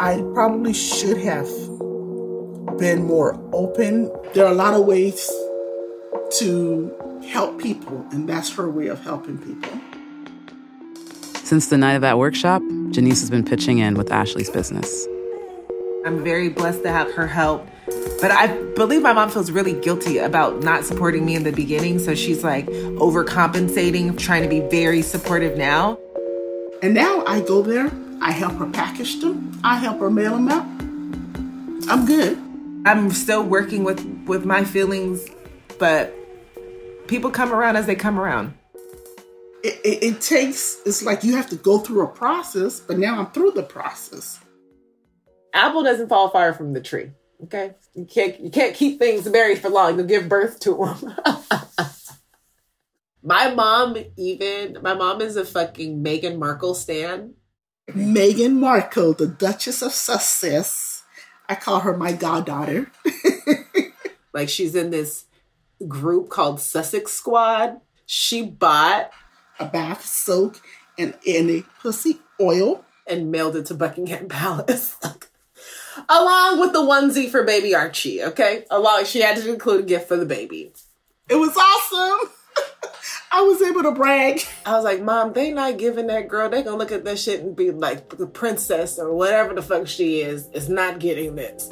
I 0.00 0.20
probably 0.34 0.72
should 0.72 1.18
have 1.18 1.48
been 2.78 3.04
more 3.04 3.38
open. 3.52 4.10
There 4.34 4.44
are 4.44 4.52
a 4.52 4.56
lot 4.56 4.74
of 4.74 4.84
ways 4.84 5.30
to 6.38 7.20
help 7.28 7.60
people, 7.60 8.04
and 8.10 8.28
that's 8.28 8.52
her 8.54 8.68
way 8.68 8.88
of 8.88 9.00
helping 9.04 9.38
people. 9.38 9.80
Since 11.44 11.68
the 11.68 11.78
night 11.78 11.94
of 11.94 12.02
that 12.02 12.18
workshop, 12.18 12.62
Janice 12.90 13.20
has 13.20 13.30
been 13.30 13.44
pitching 13.44 13.78
in 13.78 13.94
with 13.94 14.10
Ashley's 14.10 14.50
business. 14.50 15.06
I'm 16.08 16.24
very 16.24 16.48
blessed 16.48 16.84
to 16.84 16.90
have 16.90 17.12
her 17.12 17.26
help. 17.26 17.68
But 18.18 18.30
I 18.30 18.46
believe 18.74 19.02
my 19.02 19.12
mom 19.12 19.28
feels 19.28 19.50
really 19.50 19.74
guilty 19.74 20.16
about 20.16 20.62
not 20.62 20.84
supporting 20.84 21.26
me 21.26 21.36
in 21.36 21.42
the 21.42 21.52
beginning. 21.52 21.98
So 21.98 22.14
she's 22.14 22.42
like 22.42 22.66
overcompensating, 22.66 24.18
trying 24.18 24.42
to 24.42 24.48
be 24.48 24.60
very 24.60 25.02
supportive 25.02 25.58
now. 25.58 25.98
And 26.82 26.94
now 26.94 27.24
I 27.26 27.42
go 27.42 27.60
there, 27.60 27.92
I 28.22 28.32
help 28.32 28.54
her 28.54 28.70
package 28.70 29.20
them, 29.20 29.60
I 29.62 29.76
help 29.76 30.00
her 30.00 30.10
mail 30.10 30.32
them 30.32 30.48
out. 30.48 30.64
I'm 31.90 32.06
good. 32.06 32.38
I'm 32.86 33.10
still 33.10 33.42
working 33.42 33.84
with 33.84 34.02
with 34.26 34.46
my 34.46 34.64
feelings, 34.64 35.28
but 35.78 36.14
people 37.06 37.30
come 37.30 37.52
around 37.52 37.76
as 37.76 37.84
they 37.84 37.96
come 37.96 38.18
around. 38.18 38.54
It, 39.62 39.78
it, 39.84 40.02
it 40.02 40.20
takes, 40.22 40.80
it's 40.86 41.02
like 41.02 41.22
you 41.22 41.36
have 41.36 41.50
to 41.50 41.56
go 41.56 41.78
through 41.78 42.04
a 42.04 42.08
process, 42.08 42.80
but 42.80 42.96
now 42.98 43.18
I'm 43.18 43.26
through 43.32 43.50
the 43.50 43.64
process 43.64 44.38
apple 45.52 45.82
doesn't 45.82 46.08
fall 46.08 46.30
far 46.30 46.52
from 46.52 46.72
the 46.72 46.80
tree. 46.80 47.10
Okay, 47.44 47.74
you 47.94 48.04
can't 48.04 48.40
you 48.40 48.50
can't 48.50 48.74
keep 48.74 48.98
things 48.98 49.28
buried 49.28 49.58
for 49.58 49.68
long. 49.68 49.96
You'll 49.96 50.06
give 50.06 50.28
birth 50.28 50.58
to 50.60 50.74
them. 50.74 51.14
my 53.22 53.54
mom, 53.54 53.96
even 54.16 54.78
my 54.82 54.94
mom 54.94 55.20
is 55.20 55.36
a 55.36 55.44
fucking 55.44 56.02
Meghan 56.02 56.38
Markle 56.38 56.74
stan. 56.74 57.34
Meghan 57.90 58.54
Markle, 58.54 59.14
the 59.14 59.26
Duchess 59.26 59.82
of 59.82 59.92
Sussex. 59.92 61.04
I 61.48 61.54
call 61.54 61.80
her 61.80 61.96
my 61.96 62.12
goddaughter. 62.12 62.90
like 64.34 64.48
she's 64.48 64.74
in 64.74 64.90
this 64.90 65.24
group 65.86 66.28
called 66.28 66.60
Sussex 66.60 67.12
Squad. 67.12 67.80
She 68.04 68.42
bought 68.42 69.10
a 69.58 69.66
bath 69.66 70.04
soak 70.04 70.60
and, 70.98 71.14
and 71.26 71.50
a 71.50 71.62
pussy 71.80 72.20
oil 72.40 72.84
and 73.06 73.30
mailed 73.30 73.56
it 73.56 73.66
to 73.66 73.74
Buckingham 73.74 74.28
Palace 74.28 74.96
along 76.08 76.60
with 76.60 76.72
the 76.72 76.80
onesie 76.80 77.30
for 77.30 77.44
baby 77.44 77.74
Archie. 77.74 78.22
Okay, 78.22 78.64
along 78.70 79.04
she 79.04 79.20
had 79.20 79.36
to 79.36 79.52
include 79.52 79.84
a 79.84 79.86
gift 79.86 80.08
for 80.08 80.16
the 80.16 80.26
baby. 80.26 80.72
It 81.28 81.36
was 81.36 81.56
awesome. 81.56 82.30
I 83.32 83.42
was 83.42 83.60
able 83.60 83.82
to 83.82 83.92
brag. 83.92 84.40
I 84.64 84.72
was 84.72 84.84
like, 84.84 85.02
Mom, 85.02 85.32
they 85.32 85.52
not 85.52 85.76
giving 85.76 86.06
that 86.06 86.28
girl. 86.28 86.48
They 86.48 86.62
gonna 86.62 86.76
look 86.76 86.92
at 86.92 87.04
that 87.04 87.18
shit 87.18 87.40
and 87.40 87.54
be 87.54 87.70
like, 87.70 88.08
the 88.16 88.26
princess 88.26 88.98
or 88.98 89.14
whatever 89.14 89.54
the 89.54 89.62
fuck 89.62 89.86
she 89.86 90.20
is 90.20 90.48
is 90.54 90.68
not 90.68 90.98
getting 90.98 91.36
this. 91.36 91.70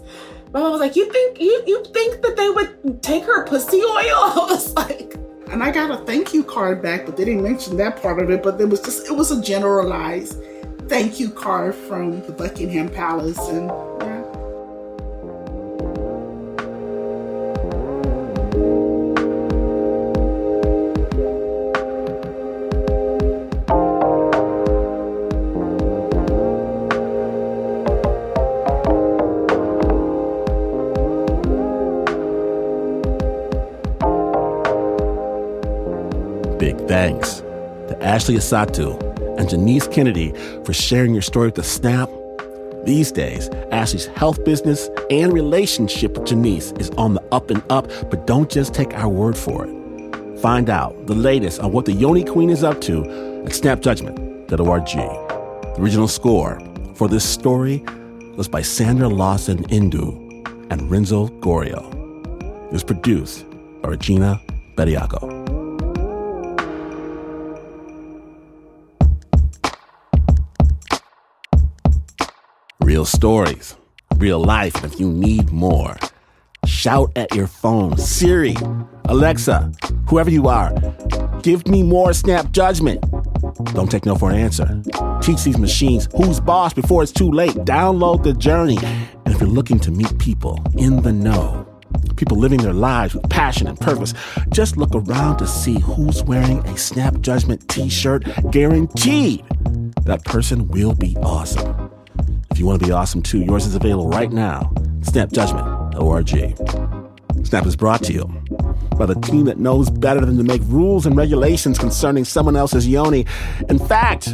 My 0.53 0.61
mom 0.61 0.73
was 0.73 0.81
like, 0.81 0.97
You 0.97 1.11
think 1.11 1.41
you 1.41 1.63
you 1.67 1.85
think 1.93 2.23
that 2.23 2.37
they 2.37 2.51
would 2.51 3.03
take 3.03 3.25
her 3.25 3.47
pussy 3.47 3.79
oil? 3.79 3.85
I 3.89 4.47
was 4.51 4.75
like. 4.75 5.15
And 5.49 5.63
I 5.63 5.71
got 5.71 5.91
a 5.91 6.05
thank 6.05 6.35
you 6.35 6.43
card 6.43 6.83
back, 6.83 7.07
but 7.07 7.17
they 7.17 7.25
didn't 7.25 7.43
mention 7.43 7.77
that 7.77 8.03
part 8.03 8.21
of 8.21 8.31
it. 8.31 8.43
But 8.43 8.61
it 8.61 8.69
was 8.69 8.81
just 8.81 9.07
it 9.07 9.13
was 9.13 9.31
a 9.31 9.41
generalized 9.41 10.43
thank 10.89 11.19
you 11.19 11.31
card 11.31 11.75
from 11.75 12.21
the 12.23 12.33
Buckingham 12.33 12.89
Palace 12.89 13.39
and 13.49 13.71
Ashley 38.17 38.37
Asatu 38.37 38.99
and 39.39 39.47
Janice 39.47 39.87
Kennedy 39.89 40.33
for 40.65 40.73
sharing 40.73 41.13
your 41.13 41.21
story 41.21 41.49
with 41.49 41.57
the 41.57 41.63
Snap. 41.63 42.09
These 42.87 43.13
days, 43.13 43.51
Ashley's 43.73 44.07
health 44.07 44.43
business 44.43 44.89
and 45.11 45.35
relationship 45.35 46.17
with 46.17 46.27
Janice 46.27 46.73
is 46.79 46.89
on 46.93 47.13
the 47.13 47.23
up 47.31 47.51
and 47.51 47.63
up, 47.69 47.89
but 48.09 48.27
don't 48.27 48.51
just 48.51 48.73
take 48.73 48.95
our 48.95 49.11
word 49.11 49.37
for 49.37 49.67
it. 49.67 50.39
Find 50.41 50.71
out 50.71 51.07
the 51.07 51.15
latest 51.15 51.61
on 51.61 51.73
what 51.73 51.85
the 51.85 51.93
Yoni 51.93 52.25
Queen 52.25 52.49
is 52.49 52.65
up 52.65 52.81
to 52.83 53.03
at 53.45 53.53
snapjudgment.org. 53.53 54.87
The 54.87 55.77
original 55.79 56.09
score 56.09 56.59
for 56.95 57.09
this 57.09 57.29
story 57.29 57.85
was 58.35 58.49
by 58.49 58.63
Sandra 58.63 59.09
Lawson 59.09 59.63
Indu 59.65 60.09
and 60.71 60.91
Renzo 60.91 61.29
Gorio. 61.41 61.85
It 62.65 62.73
was 62.73 62.83
produced 62.83 63.45
by 63.83 63.91
Regina 63.91 64.41
Bediako. 64.75 65.36
Real 72.87 73.05
stories, 73.05 73.75
real 74.15 74.39
life, 74.39 74.85
if 74.85 75.01
you 75.01 75.11
need 75.11 75.51
more, 75.51 75.97
shout 76.67 77.11
at 77.17 77.35
your 77.35 77.49
phone. 77.49 77.99
Siri, 77.99 78.55
Alexa, 79.07 79.73
whoever 80.09 80.31
you 80.31 80.47
are, 80.47 80.73
give 81.43 81.67
me 81.67 81.83
more 81.83 82.13
snap 82.13 82.53
judgment. 82.53 83.05
Don't 83.75 83.91
take 83.91 84.07
no 84.07 84.15
for 84.15 84.31
an 84.31 84.37
answer. 84.37 84.81
Teach 85.21 85.43
these 85.43 85.59
machines 85.59 86.07
who's 86.17 86.39
boss 86.39 86.73
before 86.75 87.03
it's 87.03 87.11
too 87.11 87.29
late. 87.29 87.57
Download 87.65 88.23
the 88.23 88.35
journey. 88.35 88.79
And 88.79 89.35
if 89.35 89.41
you're 89.41 89.51
looking 89.51 89.81
to 89.81 89.91
meet 89.91 90.17
people 90.21 90.63
in 90.79 91.03
the 91.03 91.13
know, 91.13 91.67
people 92.15 92.39
living 92.39 92.63
their 92.63 92.73
lives 92.73 93.17
with 93.17 93.29
passion 93.29 93.67
and 93.67 93.81
purpose, 93.81 94.15
just 94.51 94.77
look 94.77 94.95
around 94.95 95.39
to 95.39 95.47
see 95.49 95.81
who's 95.81 96.23
wearing 96.23 96.59
a 96.59 96.79
Snap 96.79 97.19
Judgment 97.19 97.69
t 97.69 97.89
shirt. 97.89 98.23
Guaranteed 98.53 99.45
that 100.05 100.25
person 100.25 100.69
will 100.69 100.95
be 100.95 101.17
awesome. 101.25 101.76
If 102.57 102.61
you 102.61 102.65
want 102.65 102.81
to 102.81 102.87
be 102.87 102.93
awesome 102.93 103.21
too, 103.21 103.41
yours 103.41 103.67
is 103.67 103.75
available 103.75 104.09
right 104.09 104.33
now. 104.33 104.73
SnapJudgment.org. 105.01 107.47
Snap 107.47 107.67
is 107.67 107.77
brought 107.77 108.03
to 108.05 108.15
you 108.15 108.25
by 108.97 109.05
the 109.05 109.15
team 109.17 109.45
that 109.45 109.59
knows 109.59 109.91
better 109.91 110.25
than 110.25 110.39
to 110.39 110.43
make 110.43 110.63
rules 110.65 111.05
and 111.05 111.19
regulations 111.19 111.79
concerning 111.79 112.25
someone 112.25 112.57
else's 112.57 112.89
yoni. 112.89 113.27
In 113.69 113.79
fact, 113.79 114.33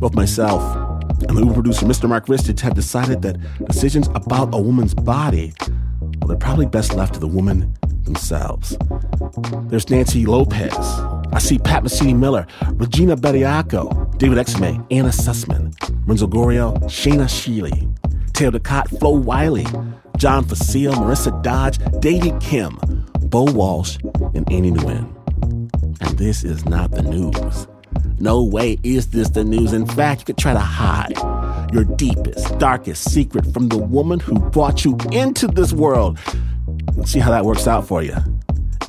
both 0.00 0.14
myself 0.14 0.62
and 1.28 1.36
the 1.36 1.52
producer, 1.52 1.84
Mr. 1.84 2.08
Mark 2.08 2.28
Ristich, 2.28 2.60
have 2.60 2.72
decided 2.72 3.20
that 3.20 3.36
decisions 3.66 4.08
about 4.14 4.54
a 4.54 4.58
woman's 4.58 4.94
body, 4.94 5.52
well, 6.20 6.28
they're 6.28 6.38
probably 6.38 6.64
best 6.64 6.94
left 6.94 7.12
to 7.12 7.20
the 7.20 7.28
woman 7.28 7.76
themselves. 8.04 8.74
There's 9.68 9.90
Nancy 9.90 10.24
Lopez. 10.24 10.74
I 11.30 11.40
see 11.40 11.58
Pat 11.58 11.82
Mesiti-Miller, 11.82 12.46
Regina 12.70 13.18
Bediako, 13.18 14.16
David 14.16 14.38
Exum, 14.38 14.86
Anna 14.90 15.10
Sussman, 15.10 15.74
Renzo 16.06 16.26
Gorio, 16.26 16.76
Shaina 16.84 17.24
Shealy, 17.24 17.88
Taylor 18.34 18.58
Ducott, 18.58 18.98
Flo 18.98 19.10
Wiley, 19.10 19.66
John 20.18 20.44
Facile, 20.44 20.92
Marissa 20.92 21.42
Dodge, 21.42 21.78
Davy 22.00 22.32
Kim, 22.40 22.78
Bo 23.20 23.44
Walsh, 23.44 23.96
and 24.34 24.50
Annie 24.52 24.70
Nguyen. 24.70 25.10
And 26.00 26.18
this 26.18 26.44
is 26.44 26.66
not 26.66 26.90
the 26.90 27.02
news. 27.02 27.66
No 28.20 28.42
way 28.42 28.78
is 28.82 29.08
this 29.08 29.30
the 29.30 29.44
news. 29.44 29.72
In 29.72 29.86
fact, 29.86 30.20
you 30.20 30.24
could 30.26 30.38
try 30.38 30.52
to 30.52 30.58
hide 30.58 31.16
your 31.72 31.84
deepest, 31.84 32.58
darkest 32.58 33.10
secret 33.10 33.46
from 33.52 33.68
the 33.68 33.78
woman 33.78 34.20
who 34.20 34.38
brought 34.50 34.84
you 34.84 34.98
into 35.10 35.46
this 35.46 35.72
world. 35.72 36.18
See 37.06 37.18
how 37.18 37.30
that 37.30 37.44
works 37.44 37.66
out 37.66 37.86
for 37.88 38.02
you. 38.02 38.16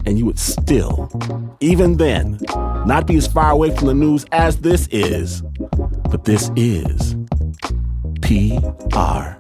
And 0.06 0.20
you 0.20 0.26
would 0.26 0.38
still, 0.38 1.10
even 1.62 1.98
then, 1.98 2.40
not 2.86 3.08
be 3.08 3.16
as 3.18 3.26
far 3.26 3.52
away 3.52 3.76
from 3.76 3.88
the 3.88 3.94
news 3.94 4.26
as 4.32 4.58
this 4.58 4.88
is. 4.92 5.42
But 6.16 6.24
this 6.24 6.50
is 6.56 7.14
PRX. 8.22 9.36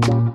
Thank. 0.00 0.29